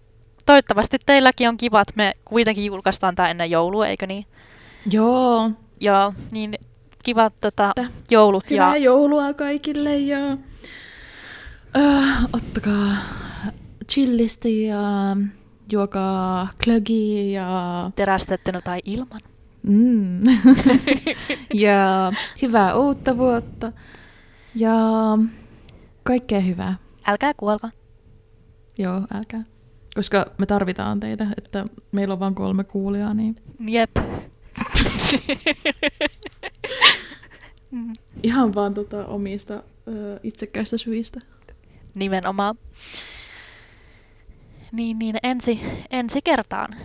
[0.49, 4.27] toivottavasti teilläkin on kivat, me kuitenkin julkaistaan tää ennen joulua, eikö niin?
[4.91, 5.51] Joo.
[5.81, 6.55] Joo, niin
[7.05, 7.73] kivat tota,
[8.11, 10.19] joulut Hyvää ja joulua kaikille ja
[11.77, 11.83] öö,
[12.33, 12.97] ottakaa
[13.89, 14.83] chillisti ja
[15.73, 19.21] juokaa klögi ja, terästettynä tai ilman.
[19.63, 20.21] mm,
[21.55, 22.11] ja
[22.43, 23.73] hyvää uutta vuotta
[24.55, 24.75] ja
[26.03, 26.77] kaikkea hyvää.
[27.07, 27.69] Älkää kuolko.
[28.79, 29.58] Joo, älkää.
[29.99, 33.91] Koska me tarvitaan teitä, että meillä on vain kolme kuulijaa, niin Jep.
[38.23, 39.55] Ihan vaan tota omista
[39.89, 41.21] ö, itsekkäistä syistä.
[41.95, 42.59] Nimenomaan.
[44.73, 46.77] Niin, niin ensi, ensi kertaan.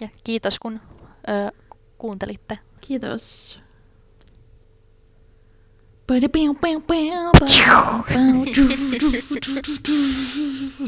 [0.00, 0.80] Ja kiitos kun
[1.28, 1.52] ö,
[1.98, 2.58] kuuntelitte.
[2.80, 3.61] Kiitos.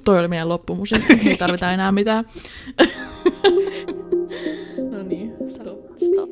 [0.04, 0.94] Toi oli meidän loppumusi.
[1.26, 2.24] ei tarvita enää mitään.
[4.90, 5.78] no niin, stop.
[5.96, 6.30] stop.